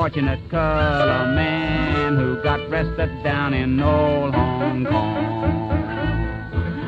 Fortunate 0.10 0.40
unfortunate 0.40 0.50
color 0.50 1.36
man 1.36 2.18
who 2.18 2.42
got 2.42 2.60
arrested 2.62 3.12
down 3.24 3.54
in 3.54 3.80
old 3.80 4.34
Hong 4.34 4.86
Kong. 4.86 5.70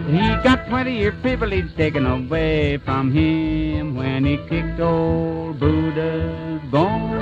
He 0.09 0.27
got 0.43 0.67
20 0.67 0.91
year 0.91 1.11
privilege 1.21 1.75
taken 1.77 2.05
away 2.05 2.79
from 2.79 3.11
him 3.11 3.95
when 3.95 4.25
he 4.25 4.37
kicked 4.49 4.79
old 4.79 5.59
Buddha's 5.59 6.61
gone. 6.71 7.21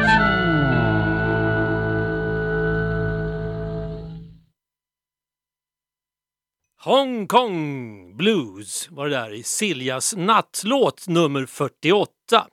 Hong 6.77 7.27
Kong 7.27 8.15
Blues 8.17 8.87
var 8.91 9.05
det 9.09 9.15
där 9.15 9.33
i 9.33 9.43
Siljas 9.43 10.15
nattlåt 10.15 11.07
nummer 11.07 11.45
48. 11.45 12.47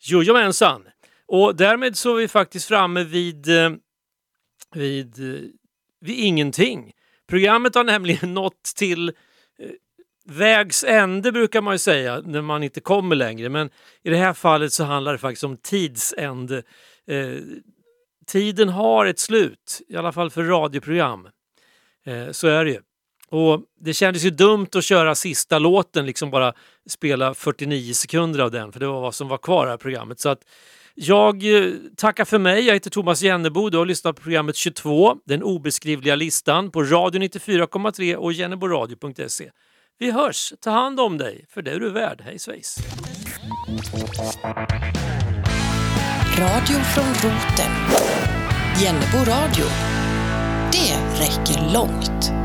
Jojomensan! 0.00 0.93
Och 1.34 1.56
därmed 1.56 1.98
så 1.98 2.16
är 2.16 2.20
vi 2.20 2.28
faktiskt 2.28 2.68
framme 2.68 3.04
vid, 3.04 3.48
eh, 3.48 3.70
vid, 4.74 5.34
eh, 5.34 5.40
vid 6.00 6.18
ingenting. 6.18 6.92
Programmet 7.28 7.74
har 7.74 7.84
nämligen 7.84 8.34
nått 8.34 8.62
till 8.76 9.08
eh, 9.08 9.14
vägs 10.24 10.84
ände 10.84 11.32
brukar 11.32 11.60
man 11.60 11.74
ju 11.74 11.78
säga 11.78 12.20
när 12.24 12.42
man 12.42 12.62
inte 12.62 12.80
kommer 12.80 13.16
längre. 13.16 13.48
Men 13.48 13.70
i 14.02 14.10
det 14.10 14.16
här 14.16 14.32
fallet 14.32 14.72
så 14.72 14.84
handlar 14.84 15.12
det 15.12 15.18
faktiskt 15.18 15.44
om 15.44 15.56
tidsände. 15.56 16.62
Eh, 17.06 17.38
tiden 18.26 18.68
har 18.68 19.06
ett 19.06 19.18
slut, 19.18 19.80
i 19.88 19.96
alla 19.96 20.12
fall 20.12 20.30
för 20.30 20.42
radioprogram. 20.42 21.28
Eh, 22.06 22.30
så 22.30 22.48
är 22.48 22.64
det 22.64 22.70
ju. 22.70 22.80
Och 23.28 23.62
Det 23.80 23.94
kändes 23.94 24.22
ju 24.22 24.30
dumt 24.30 24.68
att 24.74 24.84
köra 24.84 25.14
sista 25.14 25.58
låten, 25.58 26.06
liksom 26.06 26.30
bara 26.30 26.52
spela 26.88 27.34
49 27.34 27.92
sekunder 27.94 28.40
av 28.40 28.50
den, 28.50 28.72
för 28.72 28.80
det 28.80 28.86
var 28.86 29.00
vad 29.00 29.14
som 29.14 29.28
var 29.28 29.38
kvar 29.38 29.74
i 29.74 29.78
programmet. 29.78 30.20
Så 30.20 30.28
att 30.28 30.44
jag 30.94 31.56
eh, 31.56 31.72
tackar 31.96 32.24
för 32.24 32.38
mig. 32.38 32.66
Jag 32.66 32.74
heter 32.74 32.90
Thomas 32.90 33.22
Jennebo. 33.22 33.70
Du 33.70 33.78
har 33.78 33.86
lyssnat 33.86 34.16
på 34.16 34.22
programmet 34.22 34.56
22, 34.56 35.16
Den 35.26 35.42
obeskrivliga 35.42 36.14
listan, 36.14 36.70
på 36.70 36.82
Radio 36.82 37.20
94,3 37.20 38.14
och 38.14 38.32
jenneboradio.se. 38.32 39.50
Vi 39.98 40.10
hörs. 40.10 40.52
Ta 40.60 40.70
hand 40.70 41.00
om 41.00 41.18
dig, 41.18 41.46
för 41.50 41.62
det 41.62 41.70
är 41.70 41.80
du 41.80 41.90
värd. 41.90 42.20
Hej 42.24 42.38
svejs! 42.38 42.78
Radio 46.38 46.80
från 46.94 47.30
roten. 47.30 47.72
Jennebo 48.82 49.18
radio. 49.18 49.64
Det 50.72 51.20
räcker 51.20 51.74
långt. 51.74 52.43